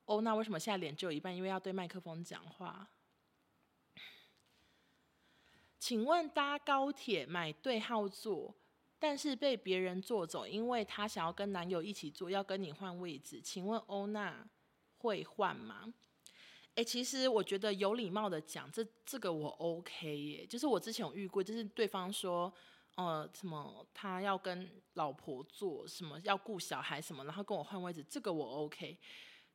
[0.05, 1.35] 欧娜为什么现在脸只有一半？
[1.35, 2.89] 因为要对麦克风讲话。
[5.79, 8.55] 请问搭高铁买对号座，
[8.99, 14.47] 但是被别人坐走，因为他想要跟男友一起坐，要跟你换位置，请问欧娜
[14.99, 15.93] 会换吗？
[16.75, 20.45] 诶，其实我觉得有礼貌的讲，这这个我 OK 耶。
[20.45, 22.51] 就是我之前有遇过，就是对方说，
[22.95, 28.97] 呃，什么他要跟老婆坐，什么要顾小孩什么，然后跟我换位置，这个我 OK。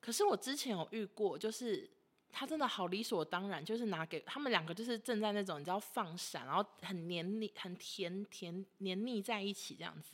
[0.01, 1.91] 可是我之前有遇过，就是。
[2.31, 10.13] 他真的好理所当然，就是拿给他们两个，就是正在那种你知道放闪，然后很黏腻、很甜甜黏腻在一起这样子，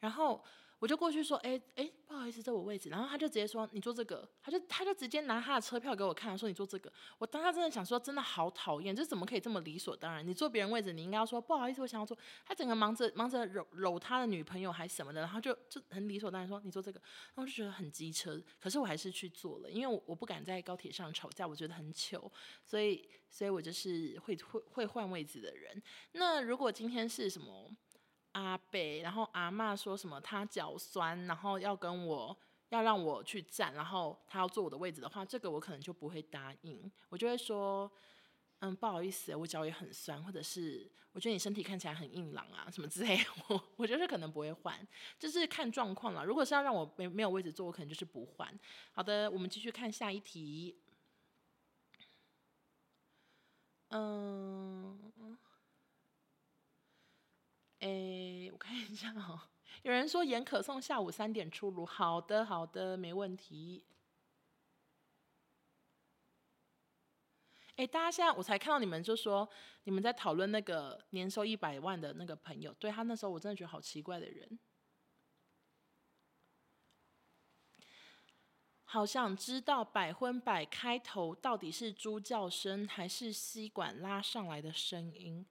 [0.00, 0.44] 然后。
[0.82, 2.88] 我就过去说，哎、欸、哎、不好意思，这我位置。
[2.88, 4.28] 然后他就直接说，你坐这个。
[4.42, 6.92] 他就他就直接拿他的车票给我看，说你坐这个。
[7.18, 10.26] 我当时真的想说，真的好讨厌，这怎么可以这么理所当然？
[10.26, 12.18] 你坐别人位置，你应该要说不好意思，我想要坐。
[12.44, 17.00] 他整个忙着忙着搂搂他的女朋友还什么的，然后就就很理所当然说你坐这个。
[17.36, 22.28] 然后就觉得很机车，可是我还是去坐了，因为我我不敢在高铁上吵架，我觉得很糗，
[22.64, 25.80] 所以所以我就是会会会换位置的人。
[26.10, 27.70] 那如果今天是什么？
[28.32, 32.36] 阿伯，然后阿嬷说什么他脚酸，然后要跟我
[32.70, 37.90] 要让我去站，然后他要坐我的位置的话，这个我可能就不会答应，我就会说，
[38.60, 44.86] 嗯，不好意思，我脚也很酸，或者是我觉得你身体看起来很硬朗啊，什么之类的， 我我觉得可能不会换，
[45.18, 46.24] 就是看状况了。
[46.24, 48.58] 如果是要让我没没有位置坐，我可能就是不换。
[48.92, 50.78] 好的，我们继续看下一题。
[53.90, 55.01] 嗯。
[57.82, 59.40] 哎，我看一下哦。
[59.82, 63.84] 有人说严可颂下午三点出炉，好的好的，没问题。
[67.74, 69.48] 哎，大家现在我才看到你们就说
[69.82, 74.58] 你们在讨论那个年收一百万的那个朋友，对，他那时候我真的觉得好奇怪的人。
[78.84, 85.44] 好想知道百分百开头到底是猪叫声还是吸管拉上来的声音？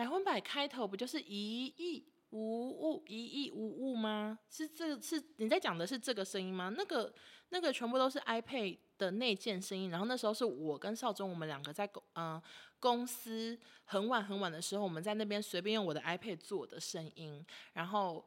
[0.00, 4.38] 百分百开头不就是一亿无误，一亿无误吗？
[4.48, 6.72] 是这是你在讲的是这个声音吗？
[6.74, 7.14] 那个
[7.50, 9.90] 那个全部都是 iPad 的内建声音。
[9.90, 12.40] 然后那时候是我跟少宗我们两个在公嗯、
[12.78, 17.44] 公司很晚很晚的时候，我们在那边随便用我的 iPad 做的声音。
[17.74, 18.24] 然后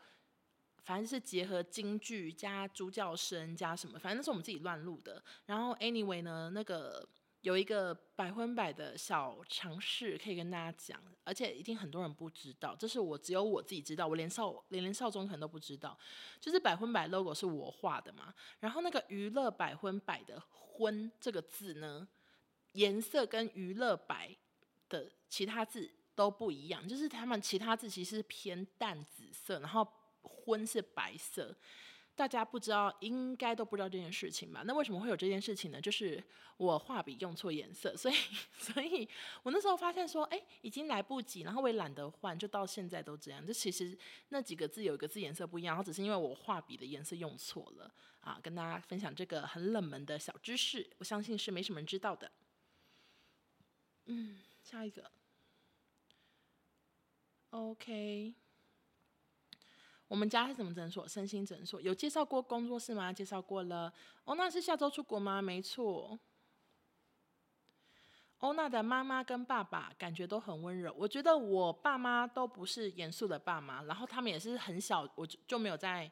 [0.83, 5.23] 反正是结合京剧加猪叫声加什么，反正那是我们自己乱录的。
[5.47, 7.03] 然后 anyway 呢，那个。
[7.43, 15.97] 有一个百分百的小尝试可以跟大家讲，而且一定很多人不知道，这是我只有我自己知道，我连少连连少中可能都不知道，
[16.39, 22.07] 就是百分百 logo 是我画的嘛，然后那个娱乐百分百的婚这个字呢，
[22.71, 24.33] 颜色跟娱乐百
[24.87, 29.85] 的其他字都不一样，就是他们其他字其实是偏淡紫色，然后
[30.21, 31.53] 婚是白色。
[32.15, 34.63] 大家不知道，应该都不知道这件事情吧？
[34.65, 35.81] 那为什么会有这件事情呢？
[35.81, 36.23] 就是
[36.57, 38.15] 我画笔用错颜色，所以，
[38.57, 39.07] 所以
[39.41, 43.43] 我那时候发现说，哎，已经来不及，然后我也懒得换，就到现在都这样。
[43.45, 43.97] 就其实
[44.29, 48.39] 那几个字有一个字颜色不一样，然后只是因为我画笔的颜色用错了啊。
[48.43, 52.31] 跟大家分享这个很冷门的小知识，我相信是没什么人知道的。
[54.05, 55.09] 嗯，下一个
[57.49, 58.42] ，OK。
[60.07, 61.07] 我们家是什么诊所？
[61.07, 61.81] 身心诊所。
[61.81, 63.11] 有介绍过工作室吗？
[63.11, 63.91] 介绍过了。
[64.25, 65.41] 欧娜是下周出国吗？
[65.41, 66.19] 没错。
[68.39, 70.93] 欧娜的妈妈跟爸爸感觉都很温柔。
[70.97, 76.11] 我觉得我爸妈都不是严肃的爸妈，然后他们也是很小，我就就没有在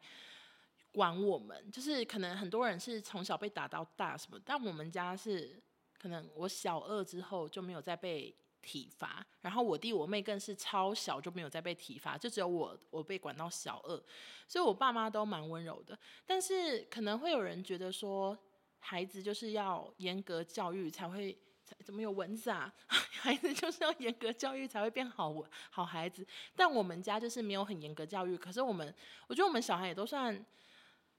[0.91, 1.69] 管我们。
[1.69, 5.62] 就是可能很多人是从小被打到大什么，但我们家是
[5.99, 8.36] 可能我小二之后就没有再被。
[8.62, 14.04] 体罚，然后我弟我妹更是超小就没有再被体罚，就只有我我被管到小二，
[14.47, 15.97] 所以我爸妈都蛮温柔的。
[16.26, 18.38] 但是可能会有人觉得说，
[18.80, 21.38] 孩子就是要严格教育才会，
[21.84, 22.74] 怎么有蚊子啊？
[22.88, 25.34] 孩子就是要严格教育才会变好
[25.69, 26.26] 好孩子。
[26.56, 28.93] 但我们家就是没有很严格教育，可是我们
[29.28, 30.45] 我觉得我们小孩也都算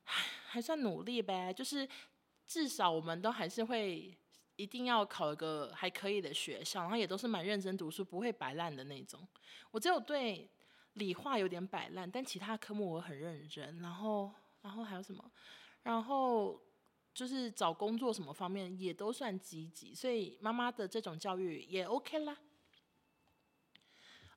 [0.04, 1.88] 还还算努力呗，就是
[2.46, 4.16] 至少我们都还是会。
[4.62, 9.26] 一定要考一个还可以的学校，然后也都是蛮认真读书，不会摆烂的那种。
[9.72, 10.48] 我只有对
[10.92, 13.80] 理化有点摆烂，但其他科目我很认真。
[13.80, 15.28] 然后，然后还有什么？
[15.82, 16.62] 然后
[17.12, 22.38] 就是找工作什么方面也都算积极，所以妈妈的这种教育也 OK 啦。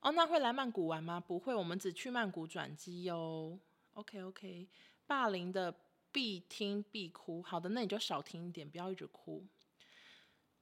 [0.01, 1.19] 哦，那会来曼谷玩吗？
[1.19, 3.59] 不会，我们只去曼谷转机哟。
[3.93, 4.67] OK OK，
[5.05, 5.73] 霸凌的
[6.11, 7.43] 必听必哭。
[7.43, 9.45] 好的，那你就少听一点，不要一直哭。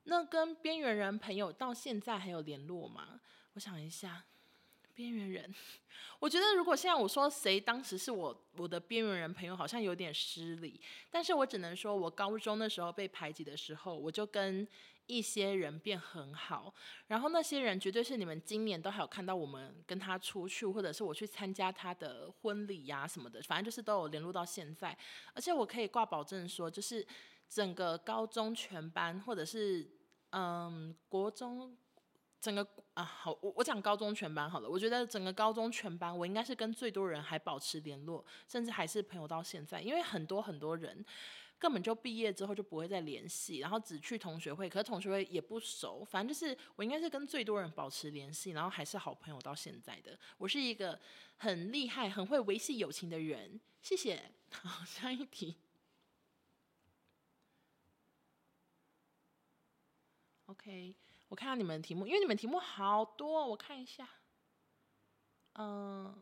[0.04, 3.20] 那跟边缘人朋友到现在还有联络吗？
[3.54, 4.24] 我想一下。
[4.96, 5.52] 边缘人，
[6.20, 10.80] 我觉得如果现在我说谁当时是我我的边缘人朋友，好像有点失礼。
[11.10, 14.68] 但是我只能说，我高中的时候被排挤的时候，我就跟
[15.08, 16.72] 一些人变很好。
[17.08, 24.96] 然后那些人绝对是你们今年都还有看到我们跟他出去，或者是我去参加他的婚礼呀什么的，反正就是都有联络到现在。
[25.34, 27.04] 而且我可以挂保证说，就是
[27.54, 29.88] 整个高中全班，或者是
[30.32, 31.78] 嗯国中。
[32.42, 34.70] 整个啊好，我我讲高中全班好了。
[34.70, 39.80] 我觉得整个高中全班，我应该是跟最多人还保持联络，甚至还是朋友到现在。
[39.80, 41.06] 因为很多很多人
[41.58, 46.04] 根本就毕业之后就不会再联系，然后只去同学会，可是同学会也不熟。
[46.04, 50.20] 反正就是我应该是跟最多人保持联系，然后还是好朋友到现在的。
[50.38, 51.00] 我是一个
[51.38, 53.58] 很厉害、很会维系友情的人。
[53.82, 54.22] 谢谢。
[54.52, 55.56] 好，下一题。
[60.54, 60.96] OK。
[61.30, 64.08] 我看到你们的题目，因为你们题目好多，我看一下。
[65.54, 66.16] 嗯，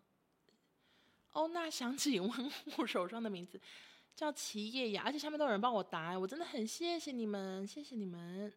[1.31, 3.59] 欧娜想请问我手上的名字
[4.15, 8.53] 叫齐叶雅，而且下面都有人帮我答，我真的很谢谢你们，谢谢你们。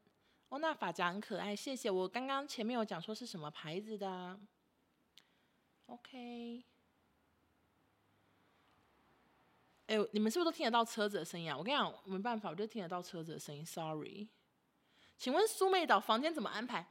[0.50, 1.90] 欧娜发夹很可爱，谢谢。
[1.90, 4.38] 我刚刚前面有讲说是什么牌子的。
[5.86, 6.64] OK。
[9.86, 11.58] 哎，你们是不是都听得到车子的声音啊？
[11.58, 14.28] 我跟你讲，没办法，我就听得到车子的声音，Sorry。
[15.16, 16.86] 请问苏梅岛房间怎么安排？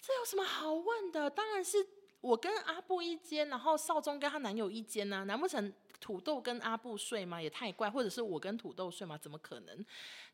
[0.00, 1.28] 这有什么好问的？
[1.28, 1.76] 当然是
[2.22, 5.24] 我跟阿布一间，然后少宗跟她男友一间呢、啊。
[5.24, 7.40] 难不成土豆跟阿布睡吗？
[7.40, 7.90] 也太怪。
[7.90, 9.18] 或者是我跟土豆睡吗？
[9.18, 9.84] 怎么可能？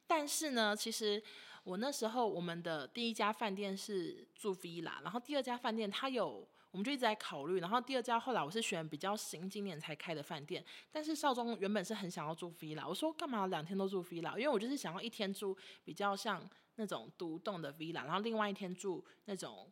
[0.06, 1.20] 但是呢，其实
[1.64, 7.58] 我那时候我们的第一家饭店是住 villa，然后第二家饭店它有，我们就一直在考虑。
[7.58, 10.64] 然后第二家后来我是选比较新，今年才开的饭店。
[10.92, 14.36] 但是少宗原本是很想要住 villa，我说干嘛两天都住 villa？
[14.36, 16.48] 因为我就是想要一天住比较像。
[16.76, 19.70] 那种独栋的 villa，然后另外一天住那种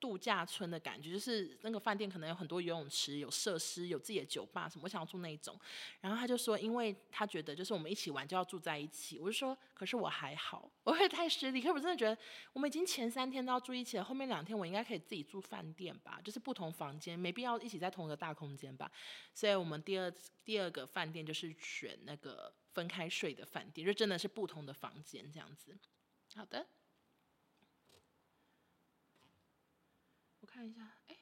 [0.00, 5.58] 度假村的感觉，就是那个饭店可能有很多游泳池、有设施、有自己的酒吧什么，我想要住那种。
[6.00, 9.18] 然后他就说，因为他觉得就是我们一起玩就要住在一起。
[9.18, 11.60] 我就说，可是我还好，我会太失礼。
[11.60, 12.16] 可是我真的觉得，
[12.52, 18.88] 我们已经前三天都要住一起了，后面两天我应该可以自己住饭店吧，就是不同房间，没必要一起在同一个大空间吧。
[19.34, 20.08] 所以我们第二
[20.44, 25.76] 第二个饭店就是选那个分开睡的饭店，就真的是不同的房间这样子。
[26.38, 26.64] 好的，
[30.40, 31.16] 我看一下，哎，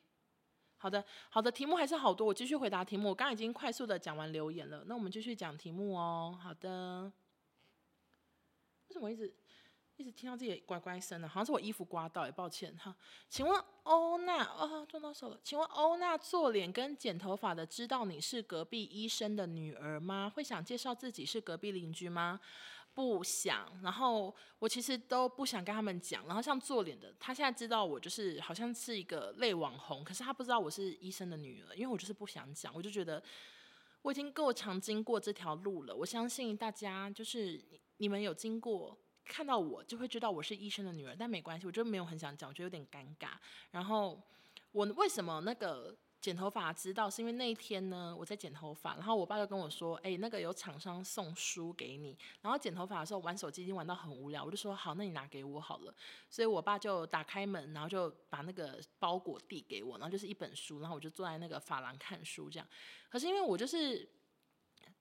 [0.77, 3.09] 好的，好的，题目还是好多，我继续回答题目。
[3.09, 6.39] 我刚刚已经快速的讲完留言了，那我们继续讲题目哦。
[6.39, 7.11] 好的，
[8.89, 9.35] 为什么一直
[9.97, 11.27] 一直听到自己的乖乖声呢？
[11.27, 12.95] 好像是我衣服刮到，也抱歉哈。
[13.31, 15.41] 请问欧娜，哦，撞到手了。
[15.43, 20.31] 请问欧娜做脸跟剪头发的，知道你是隔壁医生的女儿吗？
[20.37, 22.39] 会想介绍自己是隔壁邻居吗？
[22.97, 26.27] 不想，然后我其实都不想跟他们讲。
[26.27, 32.75] 然后像做脸的，他现在知道我就是好像是一个类网红，可是他不知道我是医生的女儿，因为我就是不想讲。
[32.75, 33.23] 我就觉得
[34.01, 35.95] 我已经够常经过这条路了。
[35.95, 37.63] 我相信大家就是
[37.99, 41.15] 你们有经过看到我，就会知道我是医生的女儿。
[41.15, 43.33] 但没关系，我就没有很想讲，我觉得有点尴尬。
[43.73, 44.19] 然后
[44.73, 45.95] 我为什么那个？
[46.27, 55.95] 剪头发知道是因为那一天呢，我在剪头发，然后我爸就跟我说：“哎、那个有厂商送书给你。”然后剪头发的时候玩手机已经玩到很无聊，我就说：“好，那你拿给我好了。”
[56.29, 62.67] 所以我爸就打开门，然后就把那个包裹递给我，然后就是一本书，然后我就坐在那个发廊看书这样。
[63.09, 64.16] 可是因为我就是。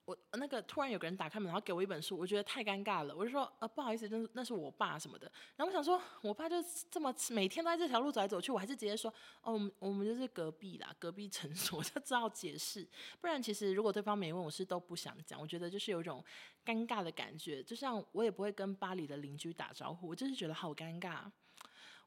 [0.06, 3.16] 我那个突然有个人打开门，然后给我一本书，我觉得太尴尬了。
[3.16, 5.32] 我就说，呃，不好意思，那那是我爸什么的。
[5.56, 6.58] 然后我想说，我爸就
[6.91, 12.88] 这么每天都在这条路走来走去，我还是直接说，哦，我们我们就是隔壁啦，隔壁诊所， 就只好解释。
[13.20, 15.41] 不然其实如果对方没问，我是都不想讲。
[15.41, 16.24] 我觉得就是有一种
[16.64, 21.32] 尴尬的感觉，就像我也不会跟巴黎的邻居打招呼，我就是觉得好尴尬。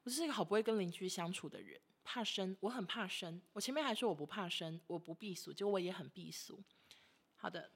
[0.03, 3.41] 我是一个好不会跟邻居相处的人，怕生，我很怕生。
[3.51, 6.63] 我前面还说我不怕生，我不避俗，结果我也很避俗。
[7.35, 7.69] 好的。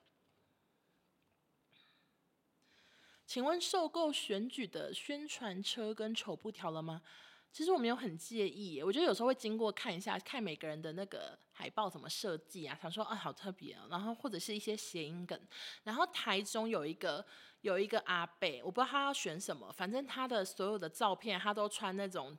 [3.25, 7.01] 请问受够选举的宣传车跟丑布条了吗？
[7.51, 15.39] 其实我没有很介意，我觉得有时候会经过看一下，看每个人的那个海报怎么设计啊，想说啊好特别啊，然后或者是一些谐音梗。
[15.83, 17.23] 然后台中有一个
[17.61, 22.35] 有一个阿伯，我不知道他要选什么，反正他的所有的照片他都穿那种，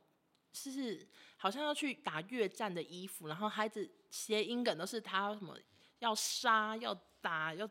[0.51, 1.07] 就是
[1.37, 5.57] 好像要去打越战的衣服，然后孩子谐音梗都是他什么
[5.99, 7.69] 要杀要打要。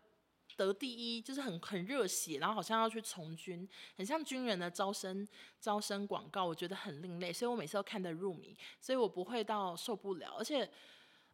[0.57, 5.26] 得第一，就是很很热血，然后好像要去从军，很像军人的招生
[5.61, 10.36] 招生广告，我觉得很另类，所以我每次都看得入迷，所以我不会到受不了。
[10.38, 10.70] 而且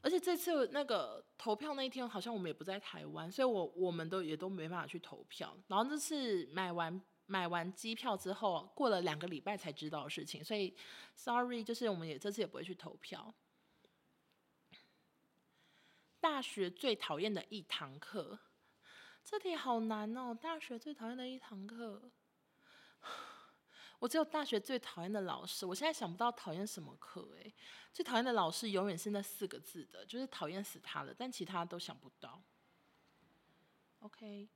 [0.03, 5.57] 而且这次那个投票那一天，好像我们也不在台湾，所以我我们都也都没办法去投票。
[5.69, 10.75] 然后这次买完买完机票之后，过了两个礼拜才知道的事情，所以
[11.15, 13.35] sorry，就是我们也这次也不会去投票。
[16.19, 18.39] 大学最讨厌的一堂课。
[19.25, 20.35] 这题好难哦！
[20.35, 22.11] 大学最讨厌的一堂课，
[24.01, 25.65] 我只有大学最讨厌的老师。
[25.65, 27.55] 我现在想不到讨厌什么课诶，
[27.93, 31.15] 最讨厌的老师永远是那四个字的，就是讨厌死他了。
[31.17, 32.43] 但其他都想不到。
[34.01, 34.49] OK，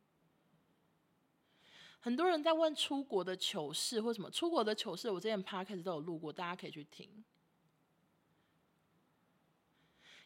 [2.01, 7.25] 很多人在问出国的糗事或什么出国的糗事，我之前 Podcast 都有录过，大家可以去听。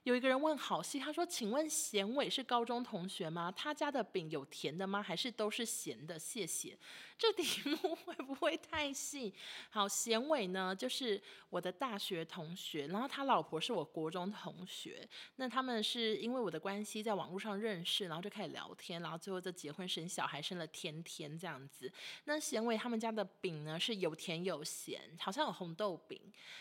[0.04, 3.52] 有一个人问好戏，他说：“请问贤伟是高中同学吗？
[3.54, 5.02] 他家的饼有甜的吗？
[5.02, 6.78] 还是都是咸的？”谢谢。
[7.18, 9.34] 这题目 会不会太细？
[9.68, 11.20] 好，贤伟呢，就是
[11.50, 15.06] 我的大学同学，然后他老婆是我国中同学。
[15.36, 21.92] 那他们是因为我的关系在网络上认识，然后就开始聊天，然后最后就结婚生小孩，生了天天这样子。
[22.24, 26.18] 那贤伟他们家的饼呢是有甜有咸，好像有红豆饼。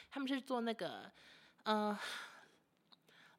[0.09, 1.09] 他们是做那个，
[1.63, 1.97] 呃。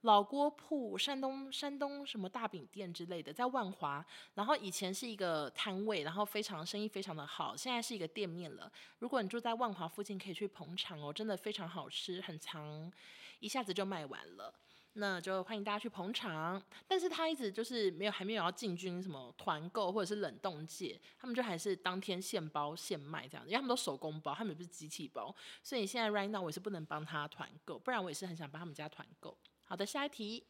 [0.03, 4.05] 老锅铺，山东山东什么大饼店之类的，在万华。
[4.34, 7.57] 然后以前是一个摊位，然后非常生意非常的好。
[7.57, 8.70] 现在是一个店面了。
[9.01, 12.92] 如果你住在万华附近，可以去捧场哦，真的非常好吃，很长，
[13.40, 14.55] 一下子就卖完了。
[14.94, 16.62] 那就欢迎大家去捧场。
[16.86, 25.34] 但是他一直就是没有，还没有要进军什么团购或者是冷冻界，他们就还是当天现包现卖这样子，因为他们都手工包，他们也不是机器包。
[25.61, 29.36] 所以现在 right now 我也是不能帮他团购，不然我也是很想帮他们家团购。
[29.69, 30.43] 好的，下一题。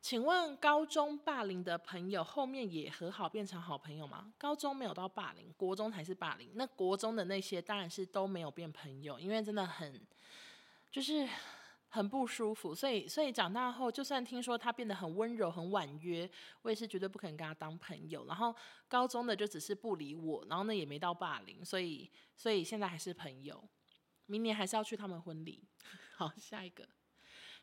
[0.00, 4.32] 请问高中霸凌的朋友后面也和好变成好朋友吗？
[4.36, 6.50] 高中没有到霸凌，国中才是霸凌。
[6.54, 10.04] 那国中的那些当然是都没有变朋友，因为真的很
[10.90, 11.28] 就是
[11.90, 12.74] 很不舒服。
[12.74, 16.28] 所以所以长大后，就算听说他变得很温柔、很婉约，
[16.62, 18.26] 我也是绝对不可能跟他当朋友。
[18.26, 18.52] 然后
[18.88, 23.62] 高中的就只是不理我，然后呢也没到霸凌，所以所以现在还是朋友。
[24.26, 25.62] 明年还是要去他们婚礼。
[26.20, 26.86] 好， 下一个，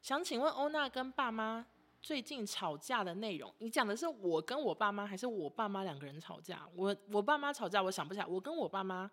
[0.02, 1.64] 想请问欧娜跟爸妈
[2.02, 6.68] 最近吵架的内容，你讲的是我跟我爸妈，还是我爸妈两个人吵架？
[6.74, 8.26] 我我爸妈吵架，我想不起来。
[8.26, 9.12] 我跟我爸妈，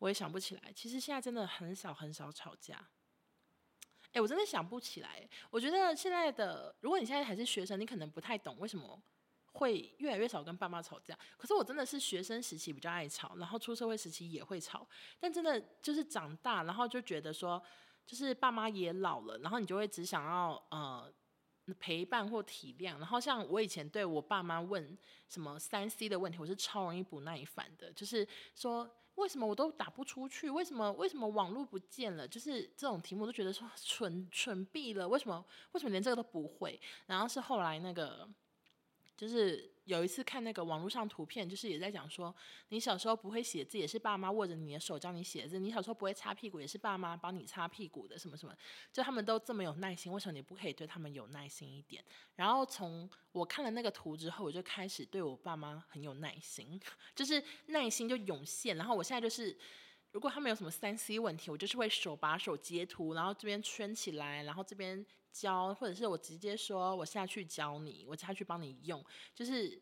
[0.00, 0.72] 我也想不起来。
[0.74, 2.84] 其实现在真的很少很少吵架。
[4.12, 5.28] 哎，我真的想不起来。
[5.50, 9.00] 我觉得现在的，如果你现在还是学生，你可能不太懂为什么
[9.52, 11.16] 会越来越少跟爸妈吵架。
[11.36, 14.84] 可是我真的是学生时期比较爱吵，然后出社会时期也会吵，
[15.20, 17.62] 但真的就是长大，然后就觉得说。
[18.08, 21.12] 就是爸妈也老了，然后你就会只想要呃
[21.78, 22.96] 陪伴或体谅。
[22.98, 24.96] 然后像我以前对我爸妈问
[25.28, 27.92] 什么三 C 的问题，我是超容易不耐烦的。
[27.92, 30.48] 就是说为什么我都打不出去？
[30.48, 32.26] 为什么为什么网络不见了？
[32.26, 35.06] 就是这种题目都觉得说蠢蠢毙了。
[35.06, 36.80] 为什么为什么连这个都不会？
[37.04, 38.26] 然后是后来那个
[39.14, 39.70] 就是。
[39.88, 42.34] 有一次看那个网络上图片，就是也在讲说，
[42.68, 48.54] 你小时候不会写字，也是爸妈握着你的手教你写字；你小时候不会擦屁股，也是爸妈帮你擦屁股的，什么什么。
[48.92, 52.04] 就他们都这么有耐心，为什么你不可以对他们有耐心一点？
[52.36, 56.78] 然后从我看了那个图之后，我就开始对我爸妈很有耐心，
[57.16, 58.76] 就是耐心就涌现。
[58.76, 59.56] 然后我现在就是。
[60.10, 69.04] 如果他们有什么三 C 问题，我就是会手把手截图，然后这边圈起来，然后这边教，或者是我直接说我下去教你，我下去帮你用，
[69.34, 69.80] 就是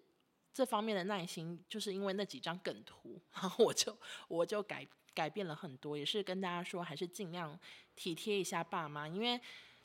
[0.52, 3.96] 这方面的耐心，就是因为那几张梗图，然后我就
[4.28, 7.58] 我就改改变了很多，也是跟大家说，还是尽量
[7.94, 9.40] 体贴一下爸妈，因为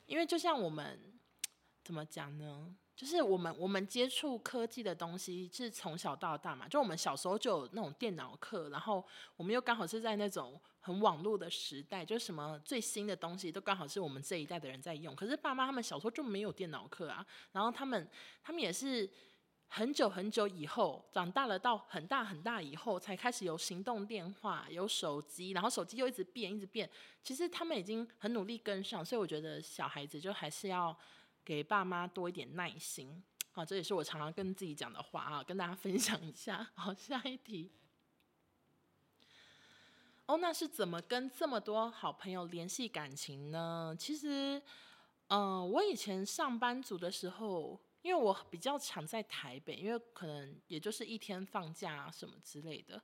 [0.06, 1.20] 因为就像我们
[1.82, 2.76] 怎么讲呢？
[3.02, 15.16] 就是我们我们接触科技的东西是从小到大嘛，就我们小时候就有那种电脑课，然后我们又刚好是在那种很网络的时代，就什么最新的东西都刚好是我们这一代的人在用。
[15.16, 18.08] 可是爸妈他们小时候就没有电脑课啊，然后他们
[18.40, 19.10] 他们也是
[19.66, 26.88] 很久很久以后长大了，到很大很大以后才开始有行动电话、有手机，然后手机又一直变一直变。
[27.20, 30.96] 其实他们已经很努力跟上，所以我觉得小孩子就还是要。
[31.44, 36.70] 给爸妈多一点耐心，好，这也是我常常跟自己讲的话啊，跟大家分享一下。
[36.74, 37.70] 好，下一题。
[40.26, 43.94] 哦，那是怎么跟这么多好朋友联系感情呢？
[43.98, 44.62] 其实，
[45.26, 53.02] 嗯、我以前上班族的时候，因为我比较常在台北，因为可能也就是一天放假什么之类的。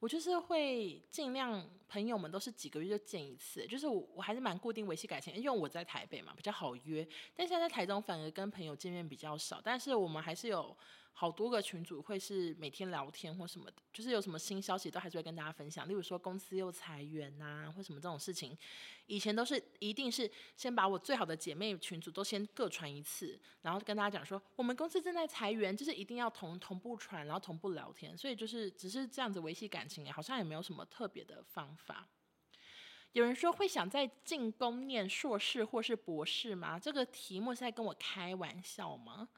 [0.00, 10.76] 我就是会尽量朋友们都是几个月就见一次，就是我我还是蛮固定维系感情，因为我在台北嘛比较好约，但现在在台中反而跟朋友见面比较少，但是我们还是有。
[11.12, 15.86] 好多个群组会是每天聊天或什么的，就是有什么新消息都还是会跟大家分享。
[15.86, 18.56] 例如说公司又裁员呐、啊，或什么这种事情，
[19.06, 28.16] 以前都是一定是先把我最好的姐妹群组都先各传一次，然后跟大家讲说我们公司正在裁员，就是一定要同同步传，然后同步聊天。
[28.16, 32.08] 所以就是只是这样子维系感情，好像也没有什么特别的方法。
[33.12, 36.78] 有人说会想再进攻念硕士或是博士吗？
[36.78, 39.28] 这个题目是在跟我开玩笑吗？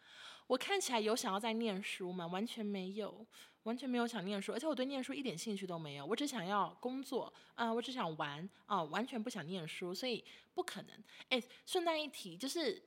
[0.47, 2.26] 我看起来有想要在念书吗？
[2.26, 3.26] 完全没有，
[3.62, 6.05] 完全没有想念书，而且我对念书一点兴趣都没有。
[6.05, 10.24] 我只想要工作啊、我只想玩啊、完全不想念书，所以
[10.55, 11.05] 不可能。
[11.28, 12.82] 哎，顺带一提，就是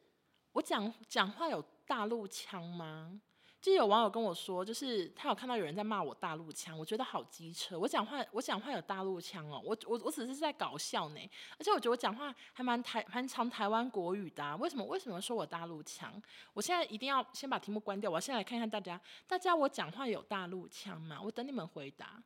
[0.51, 3.19] 我讲讲话有大陆腔吗？
[3.65, 7.79] 就有网友跟我说，就是他有看到有人在骂我大陆腔，我觉得好机车。
[7.79, 11.19] 我讲话我讲话有大陆腔哦，我我我只是在搞笑呢。
[11.57, 14.55] 而且我觉得我讲话还蛮台蛮常台湾国语的啊。
[14.57, 16.13] 为什么为什么说我大陆腔？
[16.53, 21.19] 我现在一定要先把题目关掉，我要先来看看大家，大家我讲话有大陆腔吗？
[21.19, 22.21] 我等你们回答。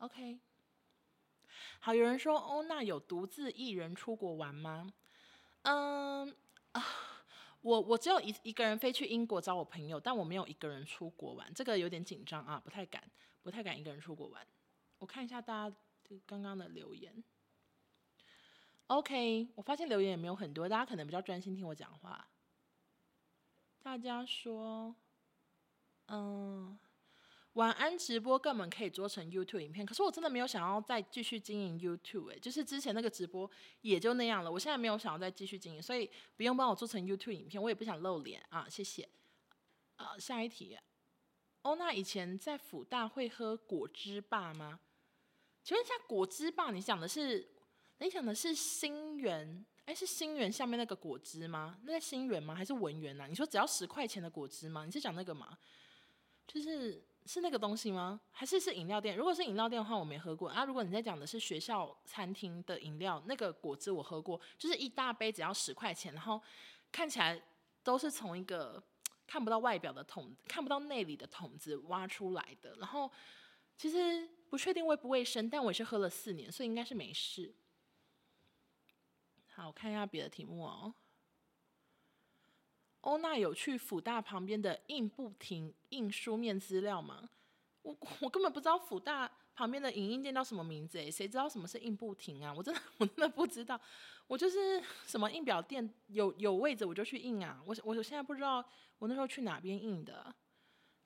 [0.00, 0.38] OK，
[1.80, 4.92] 好，有人说欧娜有独自一人出国玩吗？
[5.62, 6.36] 嗯
[6.72, 6.84] 啊。
[7.66, 13.02] 我我只有一一个人飞去英国找我朋友，但我没有一个人出国玩，这个有点紧张啊，不太敢，
[13.42, 14.46] 不太敢一个人出国玩。
[14.98, 15.76] 我看一下大家
[16.24, 17.24] 刚刚的留言。
[18.86, 22.28] OK，我发现留言也没有很多，大家可能比较专心听我讲话。
[23.82, 24.94] 大家说，
[26.06, 26.78] 嗯。
[27.56, 33.50] 晚安直播根本可以做成 YouTube 影片，可是我真的没有想要再继续经营 YouTube 欸，就是之前那个直播
[33.80, 39.08] 也就那样了，我现在没有想要再继续经营，所以不用帮我做成 YouTube 影片，我也不想露脸啊，谢谢。
[39.96, 40.76] 呃，下一题，
[41.62, 44.78] 欧娜以前在辅大会喝果汁霸吗？
[45.64, 47.48] 请问一下，果汁霸你讲的是
[48.00, 49.64] 你讲的是新源？
[49.86, 51.78] 哎，是新源下面那个果汁吗？
[51.84, 52.54] 那在新源吗？
[52.54, 53.26] 还是文源啊？
[53.26, 54.84] 你说只要十块钱的果汁吗？
[54.84, 55.56] 你是讲那个吗？
[56.46, 57.02] 就是。
[57.26, 58.20] 是那个东西吗？
[58.30, 59.16] 还是是饮料店？
[59.16, 60.64] 如果是饮料店的话，我没喝过啊。
[60.64, 66.40] 如果你在讲的是学校餐厅的饮料，那个果汁我喝过，就是一大杯只要十块钱，然后
[66.92, 67.42] 看起来
[67.82, 68.82] 都是从一个
[69.26, 72.76] 看不到外表的桶，看不到内里的桶子挖出来的。
[72.76, 73.10] 然后
[73.76, 77.54] 其实不确定卫不卫生，但我也是喝了四年，所以应该是没事。
[79.48, 80.94] 好，我看一下别的题目哦。
[83.06, 87.30] 欧娜有去辅大旁边的印不停印书面资料吗？
[87.82, 92.52] 我我根本不知道辅大旁边的影印店叫什么名字诶，谁知道什么是印不停啊？
[92.52, 93.80] 我真的 我真的不知道，
[94.26, 97.62] 我就是什么印表店有有位置我就去印啊。
[97.64, 98.64] 我我现在不知道
[98.98, 100.34] 我那时候去哪边印的，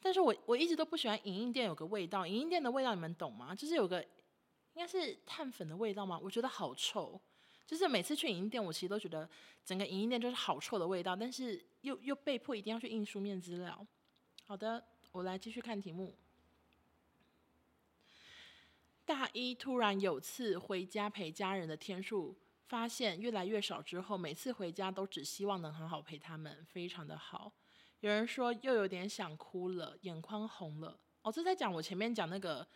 [0.00, 3.54] 但是我我一直都不喜欢影印店有个味道，影印店的味道你们懂吗？
[3.54, 4.02] 就是有个
[4.72, 6.18] 应该是碳粉的味道吗？
[6.22, 7.20] 我觉得好臭。
[7.70, 9.30] 就是每次去影印店，我其实都觉得
[9.64, 13.86] 整个影印店就是好臭的味道，但是又又被迫一定要去印书面资料。
[14.44, 16.16] 好的，我来继续看题目。
[19.04, 27.52] 大一突然有次回家陪家人的天数发现越来越少之后，每次回家都只希望能好好陪他们，非常的好。
[28.00, 30.98] 有人说又有点想哭了，眼眶红了。
[31.22, 32.66] 哦，这在讲我前面讲那个。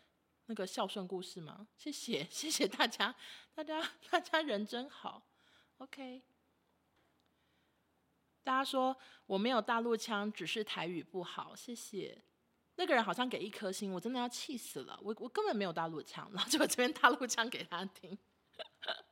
[0.46, 1.66] 那个孝顺故事吗？
[1.76, 3.14] 谢谢，谢谢大家，
[3.54, 5.22] 大家大家人真好。
[5.78, 6.22] OK，
[8.42, 11.56] 大家说我没有大陆腔，只是台语不好。
[11.56, 12.22] 谢谢，
[12.76, 14.98] 那个人好像给一颗星，我真的要气死了。
[15.02, 18.16] 我我根本没有大陆腔，然后就把这边大陆腔给他听。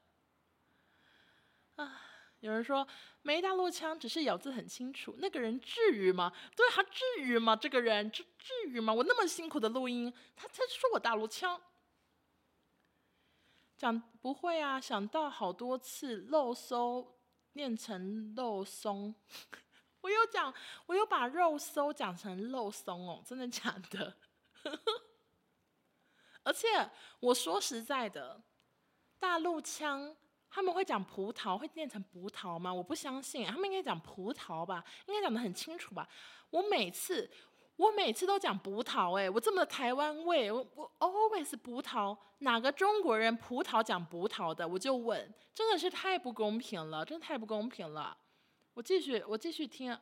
[1.76, 2.08] 啊。
[2.42, 2.86] 有人说
[3.22, 5.14] 没大陆腔，只是咬字很清楚。
[5.18, 6.32] 那个人至于吗？
[6.56, 7.54] 对，他至于吗？
[7.54, 8.92] 这个人至至于吗？
[8.92, 11.60] 我那么辛苦的录音，他他说我大陆腔，
[13.76, 14.80] 讲不会啊。
[14.80, 17.14] 想到好多次肉松
[17.52, 19.14] 念成肉松，
[20.02, 20.52] 我有讲，
[20.86, 24.16] 我有把肉松讲成肉松哦，真的假的？
[26.42, 26.90] 而且
[27.20, 28.42] 我说实在的，
[29.20, 30.16] 大陆腔。
[30.54, 32.72] 他们会讲葡萄，会念成葡萄吗？
[32.72, 36.06] 我不相信，他们应该讲葡萄吧，应该讲得很清楚吧。
[36.50, 37.30] 我每次，
[37.76, 44.68] 我每次都讲葡萄，哎，我这么台湾味，我我 always 葡萄，哪个中国人葡萄讲葡萄的？
[44.68, 48.14] 我就问，真的是太不公平了，真的太不公平了。
[48.74, 49.98] 我继续，我继续听。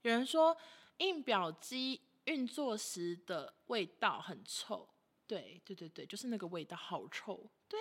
[0.00, 0.56] 有人说
[0.96, 4.88] 印表机运作时的味道很臭。
[5.32, 7.50] 对对对对，就是那个味道好臭。
[7.66, 7.78] 对，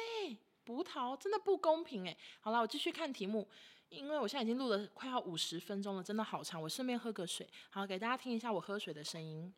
[0.63, 2.17] 葡萄真的不公平哎。
[2.39, 3.45] 好了，我继续看题目，
[3.89, 6.61] 因为我现在已经录了快要五十分钟了，真的好长。
[6.61, 9.53] 我顺便喝个水，好给大家听一下我喝水的声音。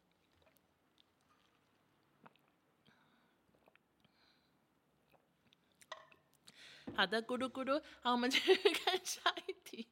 [6.95, 7.79] 好的，咕噜咕噜。
[8.01, 9.87] 好，我们 继续看下一题。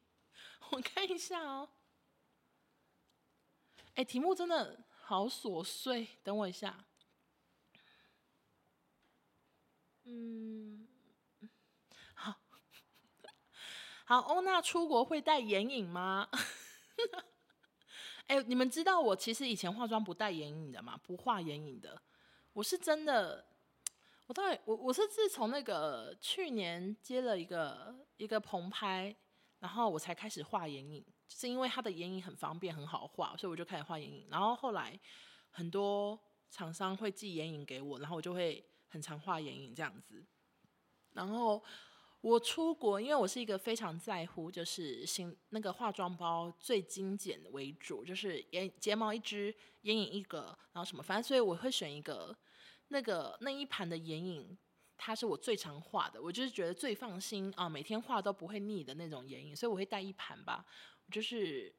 [0.70, 1.68] 我看一下哦。
[3.94, 6.84] 哎，题目真的好琐碎，等我一下。
[10.14, 10.86] 嗯，
[12.14, 12.34] 好。
[14.04, 16.28] 好，欧娜出国会带眼影吗？
[18.26, 21.00] 哎，你们知道我其实以前化妆不带眼影的吗？
[21.02, 22.02] 不画眼影的。
[22.52, 23.46] 我是真的，
[24.26, 29.16] 我到底我我是自从那个去年接了一个一个棚拍，
[29.60, 34.28] 然后我才开始画眼影，是因为它的眼影很方便很好画，所以我就开始画眼影。
[34.30, 34.98] 然后后来
[35.50, 36.18] 很多
[36.50, 40.24] 厂商会寄眼影给我，然后我就会很常画眼影这样子。
[41.14, 41.60] 然后。
[42.22, 52.32] 我出国，因为我是一个非常在乎，就是新那个化妆包最精简为主，就是眼睫毛一支，眼影一个，然后什么，反正所以我会选一个
[52.90, 54.56] 那个那一盘的眼影，
[54.96, 60.64] 它是我最常画的，我就是觉得最放心啊，每天画都不会腻的那种眼影，所以我会带一盘吧，
[61.10, 61.74] 就是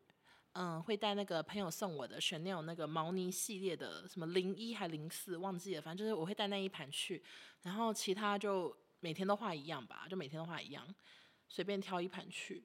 [0.53, 7.23] 嗯，会带那个朋友送我的 Chanel 那个毛呢系列的，什么零一还零四忘记了，反正就是我会带那一盘去，
[7.61, 8.75] 然后其他就。
[9.03, 10.95] 每天都画一样吧，就每天都画一样，
[11.49, 12.63] 随便挑一盘去。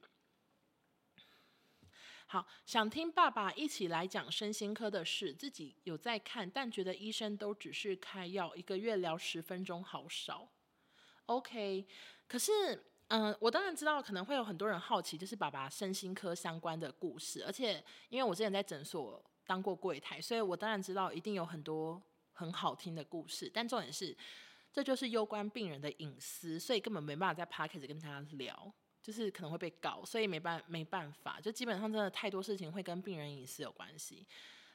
[2.27, 10.49] 好，想听爸爸一起来讲身心科的事，自己有在看，但觉得医生都只是开药，一个月聊十分钟好少。
[11.27, 11.85] OK，
[12.29, 22.03] 可是，嗯，我当然知道可能会有很多人好奇，就是爸爸身心科相关的故事，而且因为我之前在诊所当过柜台，所以我当然知道一定有很多
[22.33, 24.17] 很好听的故事，但重点是。
[24.71, 28.71] 这就是攸关病人的隐私，所以根本没办法在 podcast 跟他聊，
[29.03, 34.27] 就是可能会被告，所以没办没办法，就基本上真的太多事情会跟病人隐私有关系，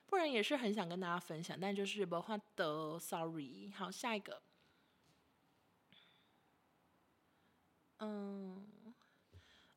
[0.07, 3.71] 不然也是很想跟大家分享，但就是没办法的，sorry。
[3.75, 4.41] 好，下一个，
[8.03, 8.65] 嗯。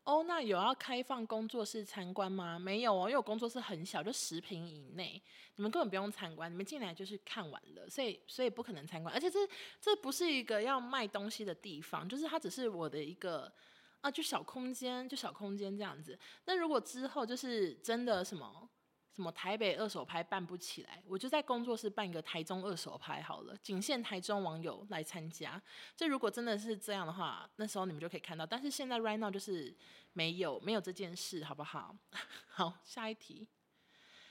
[0.05, 2.57] 哦，那有要开放工作室参观吗？
[2.59, 5.21] 没有哦，因为我工作室很小，就十平以内，
[5.57, 9.13] 你们根本不用参观，你们进来就是看完了，所以所以不可能参观。
[9.13, 9.41] 而且这
[9.81, 13.53] 这不是一个要卖东西的地方，就是它只是我的一个
[14.01, 16.17] 啊，就小空间，就小空间这样子。
[16.45, 18.69] 那如果之后就是真的什么？
[19.17, 25.61] 什么台北二手拍办不起来，我就在工作室办一个台中二手拍好了，仅限台中网友来参加。
[25.97, 28.45] 这如果真的是这样的话，那时候你们就可以看到。
[28.45, 29.75] 但是现在 right now 就是
[30.13, 31.97] 没有没有这件事，好不好？
[32.47, 33.49] 好，下一题，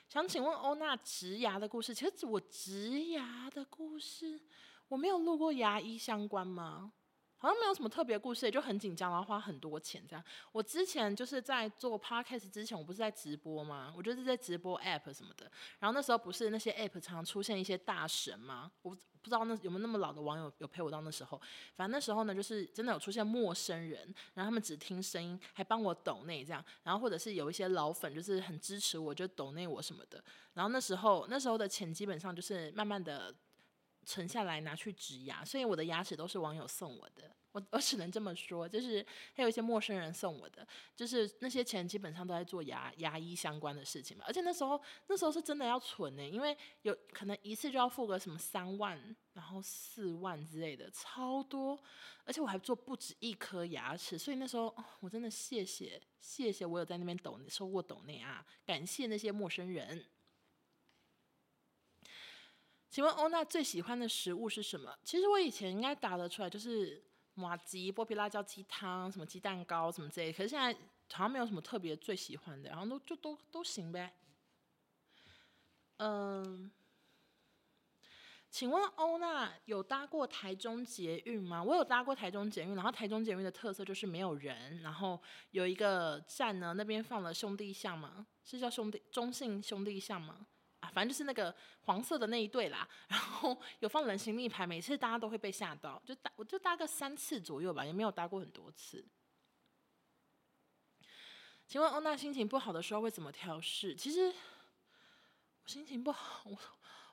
[0.08, 1.92] 想请问欧娜植牙的故事。
[1.92, 4.40] 其实我植牙的故事，
[4.88, 6.94] 我没有录过牙医相关吗？
[7.38, 10.24] 好像没有什么特别故事，也就很紧张，然后花很多钱这样。
[10.52, 13.94] 我之前就是在做 podcast 之前，我不是在直播吗？
[13.96, 15.52] 我就是在直播 app 什么的。
[15.80, 18.72] 然后那时候不是那些 app 常常出现一些大神吗？
[18.82, 21.40] 我不知道那有没有那么老的网友有陪我到那时候。
[21.76, 24.02] 反正那时候呢，就是真的有出现陌生人，
[24.34, 26.64] 然后他们只听声音，还帮我抖内这样。
[26.84, 30.24] 然后或者是有一些老粉，就是很支持我，就抖内我什么的。
[30.54, 33.36] 然后那时候那时候的钱基本上就是慢慢的。
[34.06, 37.30] 存下来拿去植牙，所以我的牙齿都是网友送我的。
[37.52, 44.26] 我我只能这么说，就是还有一些陌生人送我的，就是那些钱基本上都在做牙牙医相关的事情嘛。
[44.28, 51.80] 而且那时候那时候是真的要存呢，因为有可能一次就要付个什么三万，然后四万之类的，超多。
[52.26, 60.06] 而且我还做不止一颗牙齿，所以那时候我真的谢谢谢谢我有在那边抖收过抖内啊，感谢那些陌生人。
[62.96, 64.98] 请问欧娜最喜欢的食物是什么？
[65.04, 70.32] 其实我以前应该答得出来，就是麻吉、剥皮辣椒鸡汤、什么鸡蛋糕什么之类。
[70.32, 70.72] 可是现在
[71.12, 74.14] 好像没有什么特别最喜欢的，然后都就都都行呗。
[75.98, 76.72] 嗯，
[78.50, 81.62] 请问欧娜有搭过台中捷运吗？
[81.62, 85.22] 我有搭过台中捷运，然后台中捷运的特色就是没有人，然后
[85.52, 88.26] 有一个站呢，那边放了兄弟像吗？
[88.46, 90.48] 是叫兄弟中信兄弟像吗？
[90.94, 99.06] 反正就是那个黄色的那一对啦，然后有放人形立牌，每次大家都会被吓到，就搭我就搭个三次左右吧，也没有搭过很多次。
[101.68, 103.96] 请问欧娜心情不好的时候会怎么调试？
[103.96, 104.34] 其实
[105.64, 106.58] 我心情不好，我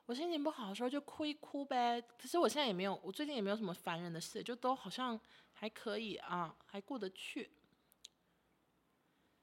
[0.07, 2.01] 我心情不好的时候就哭一哭呗。
[2.19, 5.19] 可是我现在也没有，我最近也没有什么烦人的事，就都好像
[5.55, 7.51] 还可以啊，还过得去。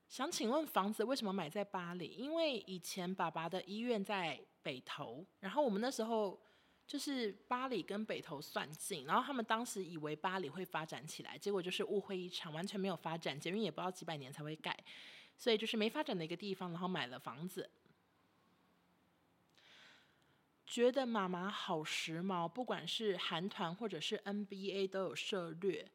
[0.10, 2.08] 想请问房子为什么买在巴黎？
[2.08, 6.42] 因为以前爸爸的医院在北投，然后我们那时候
[6.88, 14.76] 就是巴黎跟北投算近，然后他们当时以为巴黎会发展起来，结果就是误会一场，完全没有发展，捷运也不知道几百年才会盖，
[15.38, 17.70] 所以就是没发展的一个地方，然后买了房子。
[20.66, 25.88] 觉得妈妈好时髦，不管是韩团或者是 NBA 都有涉略。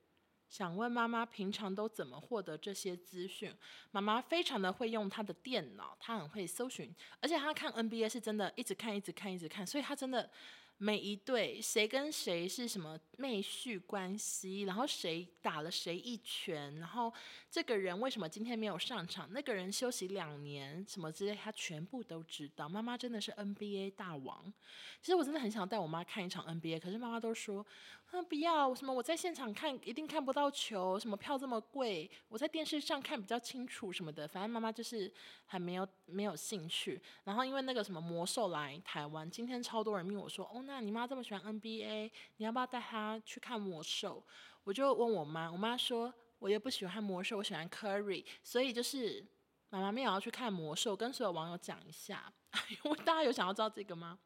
[0.55, 3.53] 想问妈妈平常都怎么获得这些资讯？
[3.91, 10.31] 妈妈非常的会用她的电脑，她很会搜寻，而且她看 NBA 是真的一直看，一直看，一直看，所以她真的。
[10.77, 17.13] 每一对谁跟谁是什么妹婿关系，然后谁打了谁一拳，然后
[17.49, 22.69] 这个人为什么今天没有上场，那个人休息两年什么之类，他全部都知道。
[22.69, 24.53] 妈妈真的是 NBA 大王。
[25.01, 27.65] 其实我真的很想带我妈看一场 NBA，可是妈妈都说，
[28.11, 34.27] 啊不要，什么我在现场看一定看不到球，什么票这么贵，我在电视上看比较清楚什么的。
[34.27, 35.11] 反正妈妈就是
[35.47, 37.01] 还没有没有兴趣。
[37.23, 40.64] 然后因为那个什么魔兽来台湾，今天超多人问我说，哦。
[40.67, 44.25] 那你妈这么喜欢 NBA，你要不要带她去看魔兽？
[44.65, 49.25] 我就问我妈，我妈说我也不喜欢魔兽，我喜欢 Curry，所以就是
[49.69, 52.33] 妈妈没有要去看魔兽，跟所有网友讲一下。
[53.05, 54.19] 大家有想要知道这个吗？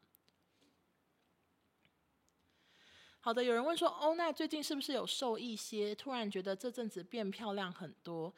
[3.19, 5.93] 好的，有人问说欧娜最近是不是有瘦一些？
[5.93, 8.33] 突然觉得这阵子变漂亮很多！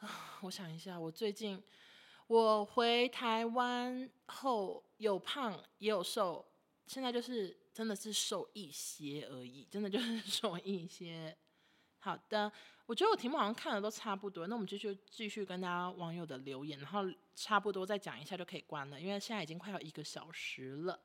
[0.42, 1.62] 我想一下，我最近
[2.26, 6.44] 我回台湾后有胖也有瘦。
[6.90, 11.38] 现在就是真的是瘦一些而已，真的就是 瘦一些。
[12.00, 12.50] 好的，
[12.84, 17.04] 我觉得我题目好像看的都差不多，那我们就继续继续跟大家网友的留言，然后
[17.36, 21.00] 差不多再讲一下就可以关了，因为现在已经快要一个小时了。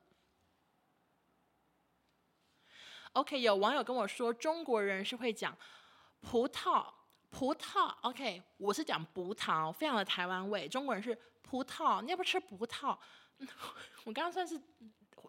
[3.12, 5.56] OK，有网友跟我说中国人是会讲
[6.20, 6.92] 葡萄，
[7.30, 7.94] 葡萄。
[8.00, 10.66] OK，我是讲葡萄，非常的台湾味。
[10.66, 12.98] 中国人是葡萄，你要不吃葡萄？
[14.02, 14.60] 我刚刚算是。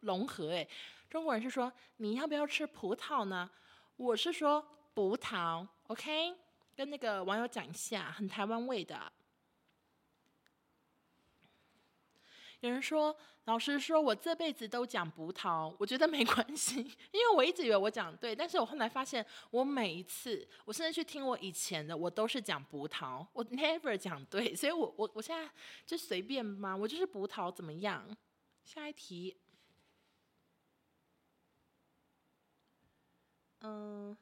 [0.02, 0.68] 融合诶，
[1.10, 3.50] 中国人是说你要不要吃葡萄呢？
[3.96, 6.36] 我是说葡萄，OK，
[6.76, 9.12] 跟那个网友讲一下，很台湾味的。
[12.60, 16.78] 有人说，老师说我这辈子都讲葡萄，我觉得没关系，
[17.14, 25.50] 因为我一直以为我讲对，但是我后来发现，我每一次，我甚至去听我以前的，我都是讲葡萄，我 never 讲对，所以我我我现在
[25.86, 28.06] 就随便嘛，我就是葡萄怎么样？
[28.64, 29.38] 下一题。
[33.62, 34.16] 嗯，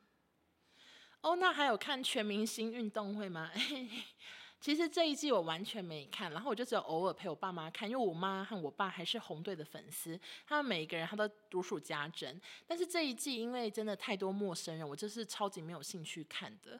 [1.21, 3.51] 哦，那还有看全明星运动会吗？
[4.61, 12.41] 其实这一季我完全没看，然后我就只有偶尔陪我爸妈看，因为我妈和我爸还是红队的粉丝，他们每一个人他都如数家珍。
[12.65, 16.79] 但是这一季因为真的太多陌生人，我就是超级没有兴趣看的，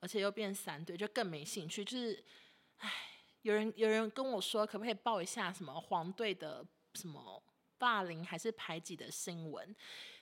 [0.00, 1.84] 而且又变三队，就更没兴趣。
[1.84, 2.24] 就是，
[2.78, 2.90] 唉，
[3.42, 7.42] 有人有人跟我说，可不可以报一下什么黄队的什么
[7.78, 9.74] 霸凌还是排挤的新闻？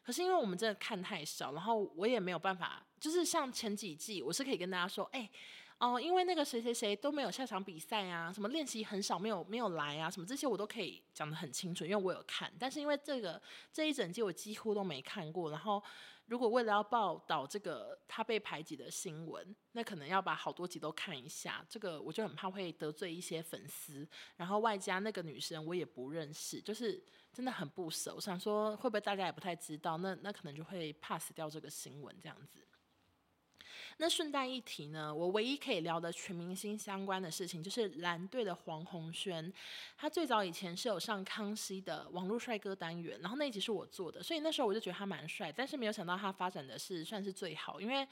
[0.02, 5.30] 可是因为我们真的看太少，然后我也没有办法，就是像前几季，我是可以跟大家说，哎、
[5.78, 12.52] 哦、因为那个谁谁谁都没有下场比赛啊，什么练习很少，没有没有来啊，什么这些我都可以讲得很清楚，因为我有看。
[12.58, 13.40] 但是因为这个
[13.72, 15.82] 这一整季我几乎都没看过，然后
[16.26, 27.02] 如果为了要报道这个他被排挤的新闻，那可能要把好多集都看一下，这个我就很怕会得罪一些粉丝，然后外加那个女生我也不认识，就是。
[27.34, 32.60] 真的很不舍，我，想说会不会大家也不太知道，那那可能就会 pass 掉这个新闻这样子。
[33.98, 39.52] 那顺带一提呢，我唯一可以聊的全明星相关的事情，就是蓝队的黄宏轩，
[39.96, 48.06] 他最早以前是有上康熙的网络帅哥单元，然后那一集是我做的，所以那时候我就觉得他蛮帅，但是没有想到他发展的是算是最好，因为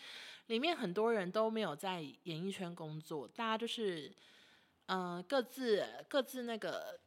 [0.46, 4.12] 里面很多人都没有在演艺圈工作，大家就是
[4.86, 6.98] 嗯、各自各自那个。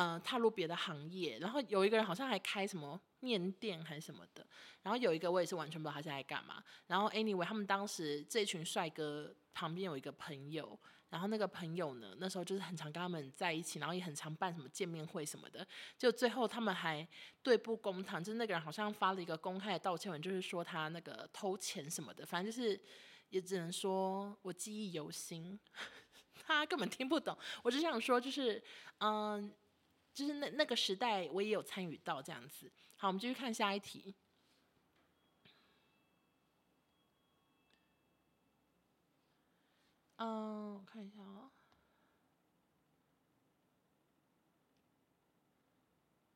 [0.00, 4.46] 嗯、踏入别的行业，然后有一个人好像还开什么面店还是什么的，
[4.80, 6.62] 然后有一个我也是完全不知道他现在在干嘛。
[6.86, 10.78] 然后 anyway，他们当时这群帅哥旁边有一个朋友，
[11.10, 15.66] 然后那个朋友呢，那时候就是很常跟他们在一起，然后也很常办什么见面会什么的。
[15.96, 17.04] 就最后他们还
[17.42, 22.80] 对簿公堂，就是那个人好像发了一个公开的道歉文，就是说他那个偷钱什么的，反正就是
[23.30, 25.58] 也只能说我记忆犹新，
[26.46, 27.36] 他根本听不懂。
[27.64, 28.62] 我只想说就是
[29.00, 29.52] 嗯。
[30.18, 32.68] 就是那那个时代，我也有参与到这样子。
[32.96, 34.16] 好，我们继续看下一题。
[40.16, 41.52] 嗯，我看一下哦。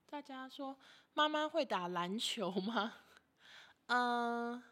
[0.07, 0.78] 大家说
[1.12, 2.95] 妈妈会打篮球吗？
[3.87, 4.62] 嗯，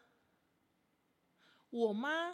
[1.69, 2.33] 我妈，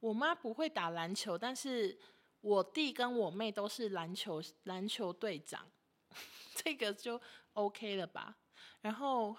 [0.00, 1.96] 我妈不会打篮球，但是
[2.40, 5.70] 我弟跟我妹都是篮球篮球队长。
[6.64, 7.20] 这个就
[7.52, 8.34] OK 了吧？
[8.80, 9.36] 然后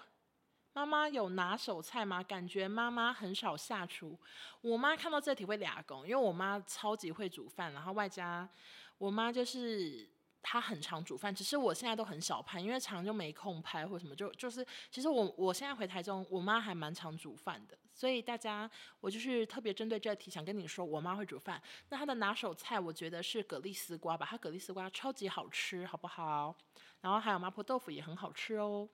[0.72, 2.22] 妈妈有拿手菜吗？
[2.22, 4.18] 感觉妈妈很少下厨。
[4.62, 8.48] 我妈看到这题会俩工，因为我妈超级会煮饭，然后外加
[8.96, 10.08] 我妈就是
[10.42, 26.56] 他很常煮饭，只是我现在都很少拍，因为常就没空拍或什么，就就是其实我我现在回台中，我妈还蛮常煮饭的，所以大家我就是特别针对这题想跟你说，我妈会煮饭，那她的拿手菜我觉得是蛤蜊丝瓜吧，她蛤蜊丝瓜超级好吃，好不好？
[27.00, 28.88] 然后还有麻婆豆腐也很好吃哦。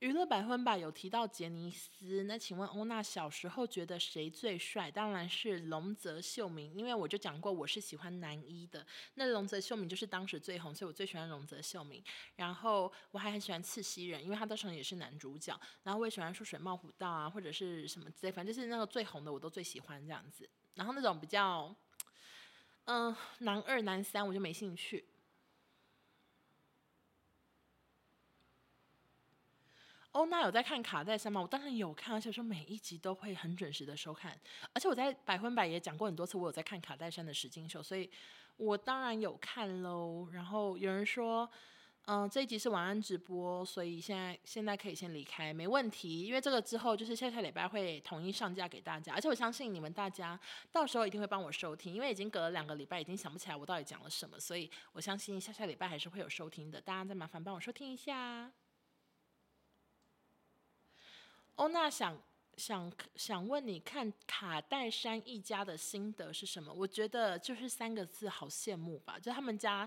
[0.00, 4.88] 娱乐百分百有提到杰尼斯，那请问欧娜小时候觉得谁最帅？
[4.88, 12.00] 当然是瀧泽秀明，因为我就讲过我是喜欢男一的，那瀧泽秀明就是当时最红，所以我最喜欢瀧泽秀明。
[12.36, 15.60] 然后我还很喜欢赤西仁，因为他当时也是男主角。
[15.82, 20.48] 然后我也喜欢出水茂虎道啊，或者是什么之类，反正就是那个最红的我都最喜欢这样子。
[20.74, 21.74] 然后那种比较，
[22.90, 25.04] 嗯、男二男三我就没兴趣。
[30.12, 31.42] 哦，那有在看卡戴珊吗？
[31.42, 34.36] 我当然有看，而且说每一集都会很准时的收看。
[34.72, 38.10] 而且我在百分百也讲过很多次，我有在看卡戴珊的实境秀，所以
[38.56, 40.26] 我当然有看喽。
[40.32, 41.48] 然后有人说，
[42.10, 46.22] 嗯、这一集是晚安直播，所以现在现在可以先离开，没问题。
[46.22, 50.40] 因为这个之后就是下下礼拜会统一上架给大家，而且我相信你们大家
[50.72, 56.80] 到时候一定会帮我收听，因为已经隔了两个礼拜，已经想不起来我到底讲了什么，所以我相信下下礼拜还是会有收听的。
[56.80, 58.50] 大家再麻烦帮我收听一下。
[61.56, 62.18] 欧娜想
[62.56, 66.72] 想想问你看卡戴珊一家的心得是什么？
[66.72, 69.18] 我觉得就是三个字，好羡慕吧！
[69.18, 69.86] 就他们家，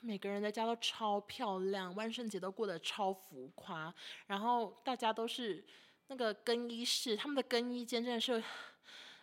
[0.00, 3.92] 每个人的家都超漂亮，万圣节都过得超浮夸，
[4.26, 5.64] 然后大家都是
[6.08, 8.42] 那个更衣室，他们的更衣间真的是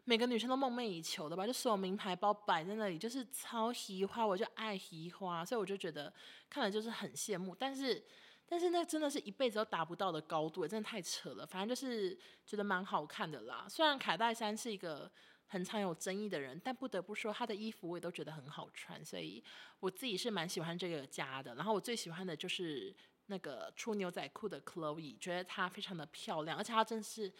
[0.03, 1.45] 每个女生都梦寐以求的吧？
[1.45, 6.13] 就所有名牌包摆在那里，就是超喜花，我就爱喜花，所以我就觉得
[6.49, 8.03] 看了就是很羡慕，但是。
[8.45, 11.45] 但是那真的是一辈子都达不到的高度，真的太扯了。
[11.45, 12.15] 反正就是
[12.45, 13.65] 觉得蛮好看的啦。
[13.67, 15.09] 虽然卡戴珊是一个
[15.53, 19.43] 很常有争议的人，但不得不说他的衣服我也都觉得很好穿，所以
[19.79, 21.53] 我自己是蛮喜欢这个家的。
[21.53, 22.95] 然后我最喜欢的就是
[23.27, 27.31] 那个出牛仔裤的 Chloe，觉得她非常的漂亮，而且她真是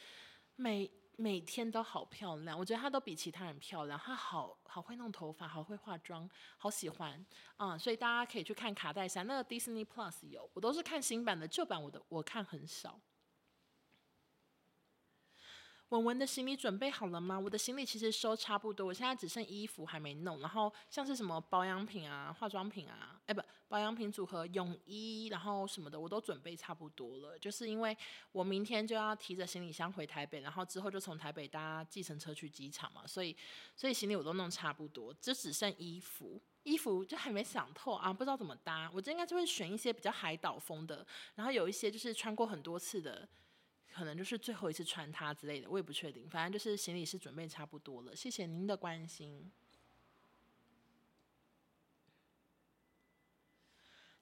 [0.56, 0.92] 每。
[1.16, 4.00] 每天都好漂亮，我觉得她都比其他人漂亮。
[4.00, 7.24] 她好好会弄头发，好会化妆，好喜欢
[7.56, 13.00] 啊、所以大家可以去看卡戴珊，那个 Disney Plus 有，我都是看新版的，旧版我的我看很少。
[15.94, 17.40] 文文的行李准备好了吗？
[17.40, 27.38] 我的行李其实收差不多，我现在只剩衣服还没弄，然后像是什么保养品啊、化妆品啊，哎不，保养品组合、泳衣，然后什么的我都准备差不多了。
[27.38, 27.96] 就是因为
[28.32, 33.38] 我明天就要提着行李箱回台北，然后之后就从台北搭计程车去机场嘛，所以
[33.76, 38.90] 所以行李我都弄差不多，就只剩衣服，衣服就还没想透啊，不知道怎么搭。
[38.92, 43.30] 我这应该就会选一些比较海岛风的，然后有一些就是穿过很多次的。
[43.94, 46.28] 可能就是最后一次穿它之类的，我也不确定。
[46.28, 48.16] 反正就是行李是准备差不多了。
[48.16, 49.52] 谢谢您的关心。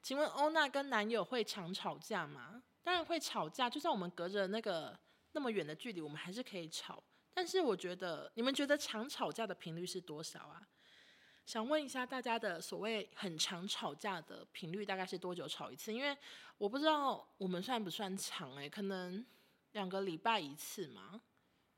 [0.01, 2.61] 请问欧娜跟男友会常吵架吗？
[2.83, 4.99] 当然会吵架，就算我们隔着那个
[5.31, 7.01] 那么远的距离，我们还是可以吵。
[7.33, 10.67] 但是我觉得，你们觉得常吵架的频率是多少啊？
[11.45, 15.93] 想问一下大家的所谓很常吵架的频率大概是多久吵一次？
[15.93, 16.17] 因为
[16.57, 19.25] 我不知道我们算不算长欸，可能。
[19.73, 21.21] 两个礼拜一次吗？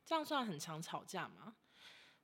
[0.05, 1.55] 这样算很常吵架吗？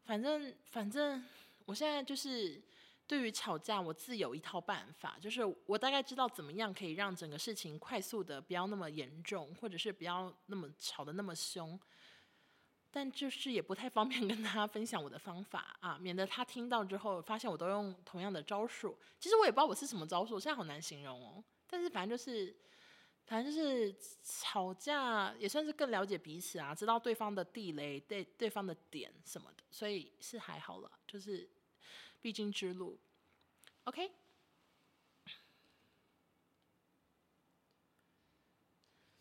[0.04, 1.24] 反正反正，
[1.66, 2.62] 我现在就是
[3.08, 11.80] 对于吵架，我自有一套办法，就是我大概知道怎么样可以让整个事情快速的不要那么严重，或者是不要那么吵得那么凶。
[12.92, 18.98] 但就是也不太方便跟他分享我的方法啊，免得他听到之后发现我都用同样的招数。
[19.20, 21.44] 其实我也不知道我是什么招数，现在好难形容哦。
[21.68, 22.54] 但是反正就是。
[23.30, 31.48] 反正就是吵架也算是更了解彼此啊，知道对方的地雷、对对方的点什么的，所以是还好了，就是
[32.20, 33.00] 必经之路。
[33.84, 34.12] OK，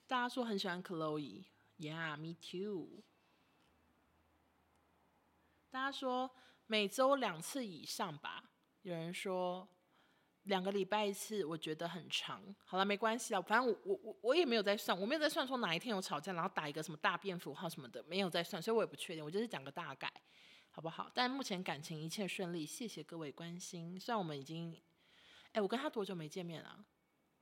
[0.06, 3.02] 大家说很喜欢 Chloe，Yeah，me too。
[5.68, 6.34] 大家说
[6.66, 8.48] 每周两次以上吧，
[8.80, 9.68] 有人说。
[10.48, 12.42] 两个礼拜一次，我觉得很长。
[12.64, 19.24] 好了，没关系啊，反正我我我也没有在算，我没有在算说哪一天有吵架，然后打一个什么大便符号什么的，没有在算，所以我也不确定。
[19.24, 20.10] 我就是讲个大概，
[20.70, 21.10] 好不好？
[21.14, 24.00] 但目前感情一切顺利，谢谢各位关心。
[24.00, 24.74] 虽然我们已经，
[25.52, 26.84] 哎，我跟他多久没见面了？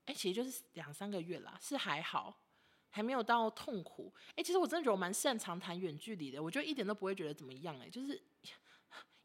[0.06, 2.42] 哎，其实就是两三个月啦，是还好，
[2.90, 4.12] 还没有到痛苦。
[4.34, 8.20] 哎，其实我真的觉得我蛮擅长谈远距离的，我就一点都不会觉得怎么样，哎，就是。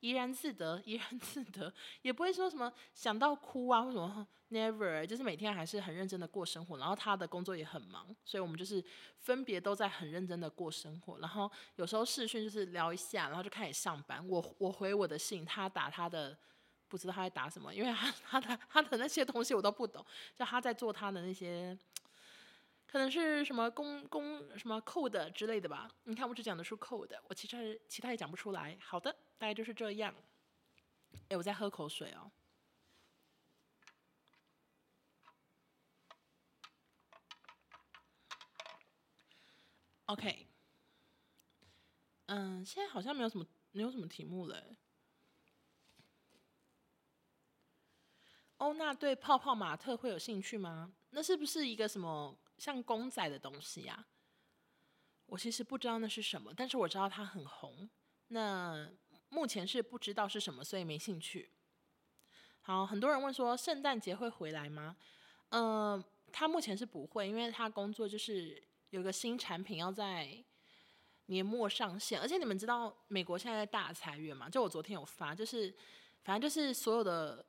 [0.01, 6.77] 怡然自得， 怡然自得，也不会说什么想到哭啊，或什么 never，就是每天还是很认真的过生活。
[6.77, 8.83] 然后他的工作也很忙，所以我们就是
[9.19, 11.17] 分别都在很认真的过生活。
[11.19, 14.27] 然后有时候视讯就是聊一下，然后就开始上班。
[14.27, 16.37] 我我回我的信，他打他的
[16.87, 21.77] 不知道他在打什么，因为他他的他的那些东西我都不懂，就他在做他的那些，
[22.91, 25.89] 可能是什么公公什么 code 之类的吧。
[26.03, 28.77] 你看我只讲得出 code，我其实其他也讲不出来。
[28.81, 30.13] 好的，大概就是这样。
[31.29, 32.29] 哎，我在喝口水哦。
[40.07, 40.45] OK，
[42.25, 44.75] 嗯，现在好像没有什么没有什么题目了。
[48.57, 50.93] 欧娜对泡泡玛特会有兴趣吗？
[51.11, 54.05] 那是不是一个什么像公仔的东西呀？
[55.25, 57.89] 我其实不知道那是什么，但是我知道它很红。
[58.27, 58.87] 那
[59.29, 61.49] 目前是不知道是什么，所以没兴趣。
[62.61, 64.95] 好，很多人问说圣诞节会回来吗？
[65.49, 70.31] 嗯，他目前是不会，因为他工作就是有个新产品要在
[71.25, 74.47] 年末上线，而且你们知道美国现在在大裁员嘛？
[74.47, 75.75] 就我昨天有发，就是
[76.23, 77.43] 反正就是所有的。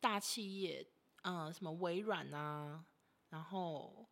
[0.00, 0.84] 大企业，
[1.22, 2.84] 嗯，什么微软啊，
[3.28, 4.04] 然后，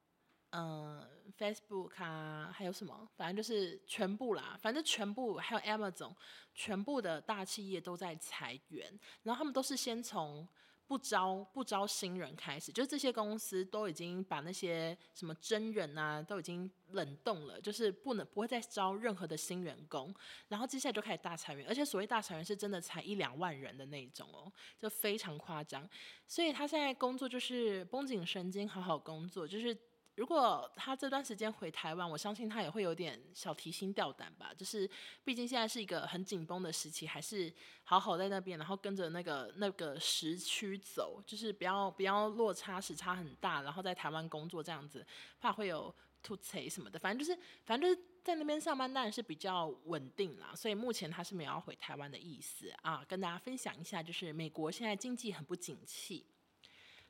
[0.51, 1.07] 嗯
[1.39, 6.15] ，Facebook 啊，还有什么，反正就是全部啦，反正全部还有 Amazon，
[6.55, 10.47] 全部的大企业都在裁员，然后他们都是先从。
[10.91, 20.13] 不招不招新人开始，就是这些公司都已经把那些什么真人啊都已经冷冻了，就是不能不会再招任何的新员工，
[20.49, 25.89] 然后接下来就开始大裁员，而且所谓大裁员是真的裁一两万人的那种哦，就非常夸张，
[26.27, 29.73] 所以他现在工作就是绷紧神经好好工作，就是。
[30.21, 34.53] 如果他这段时间回台湾，我相信他也会有点小提心吊胆吧。
[34.55, 34.87] 就是
[35.25, 37.51] 毕竟现在是一个很紧绷的时期，还是
[37.85, 45.07] 好好在那边，然后跟着那个那个时区走，就是不要不要落差时差很大，然后在台湾工作这样子，
[45.41, 45.93] 怕会有
[46.23, 46.99] 突刺什么的。
[46.99, 53.03] 反正就是反正就是在那边上班当然是比较稳定啦，所以目前他是没有要回台湾的意思啊。
[53.09, 56.27] 跟大家分享一下，就是美国现在经济很不景气。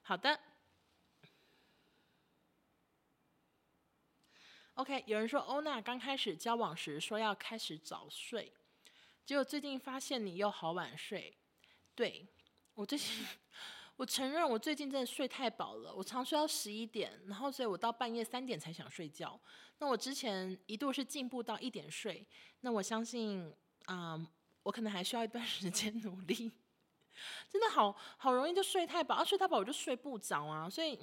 [0.03, 0.39] 好的。
[4.81, 8.51] OK，有人说欧娜刚开始交往时说要开始早睡，
[9.27, 11.37] 结果最近发现你又好晚睡。
[11.95, 12.27] 对，
[12.73, 13.07] 我最近，
[13.97, 19.39] 我承认我最近真的睡太饱了，我常睡到十一点，然后所以我到半夜三点才想睡觉。
[19.81, 22.27] 那我之前一度是进步到一点睡，
[22.61, 23.55] 那我相信，
[23.87, 24.27] 嗯，
[24.63, 26.51] 我可能还需要一段 时间努力。
[27.53, 30.99] 真的好好容易就睡太饱，啊，睡太饱我就睡不着啊，所以。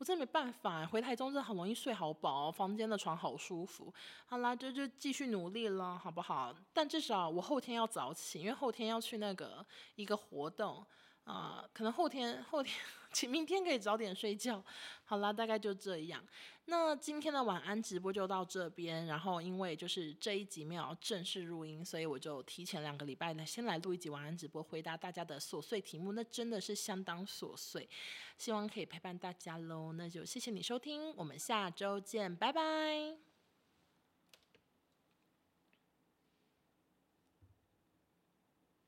[0.00, 3.92] 我真没办法，回台中真的很容易睡好饱，房间的床好舒服。
[4.24, 6.54] 好啦，就就继续努力了，好不好？
[6.72, 9.62] 但至少我后天要早起，因为后天要去那个
[9.96, 10.82] 一个活动。
[11.24, 12.74] 啊、可能后天后天，
[13.12, 14.64] 请明天可以早点睡觉。
[15.04, 16.24] 好啦，大概就这样。
[16.64, 19.06] 那今天的晚安直播就到这边。
[19.06, 26.12] 然后因为就是这一集没有正式录音，所以我就提前两个礼拜呢，先来录一集晚安直播，回答大家的琐碎题目。
[26.12, 27.88] 那真的是相当琐碎，
[28.36, 29.92] 希望可以陪伴大家喽。
[29.92, 33.29] 那就谢谢你收听，我们下周见，拜拜。